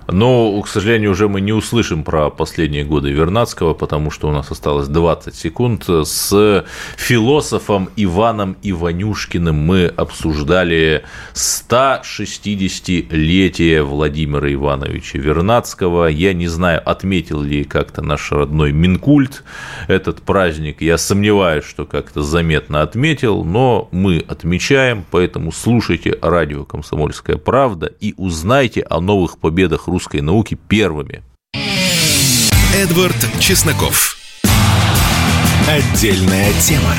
но, 0.07 0.61
к 0.63 0.69
сожалению, 0.69 1.11
уже 1.13 1.29
мы 1.29 1.41
не 1.41 1.53
услышим 1.53 2.03
про 2.03 2.31
последние 2.31 2.85
годы 2.85 3.13
Вернадского, 3.13 3.75
потому 3.75 4.11
что 4.11 4.29
у 4.29 4.33
нас 4.33 4.51
осталось 4.51 4.89
20 4.89 5.33
секунд. 5.35 5.85
С 5.87 6.65
философом 6.97 7.91
Иваном 7.95 8.57
Иванюшкиным 8.63 9.55
мы 9.55 9.87
обсуждали 9.87 11.05
160-летие 11.35 13.83
Владимира 13.83 14.53
Ивановича 14.53 15.21
Вернадского. 15.21 16.07
Я 16.07 16.33
не 16.33 16.49
знаю, 16.49 16.83
отметил 16.85 17.41
ли 17.41 17.63
как-то 17.63 18.03
наш 18.03 18.33
родной 18.33 18.73
Минкульт 18.73 19.45
этот 19.87 20.23
праздник. 20.23 20.83
Я 20.83 20.99
сомневаюсь, 20.99 21.65
что 21.65 21.87
как-то 21.87 22.23
заметно 22.23 22.83
отметил, 22.83 23.45
но 23.45 23.89
мы 23.93 24.25
отмечаем, 24.27 25.05
поэтому 25.09 25.53
слушайте 25.53 26.19
радио 26.21 26.65
«Комсомольская 26.65 27.37
правда» 27.37 27.93
и 28.01 28.15
узнайте 28.17 28.83
о 28.83 29.01
новых 29.01 29.39
победах 29.39 29.87
русского 29.87 30.00
русской 30.01 30.23
науки 30.23 30.55
первыми. 30.55 31.23
Эдвард 32.75 33.17
Чесноков. 33.39 34.17
Отдельная 35.69 36.55
тема. 36.55 36.95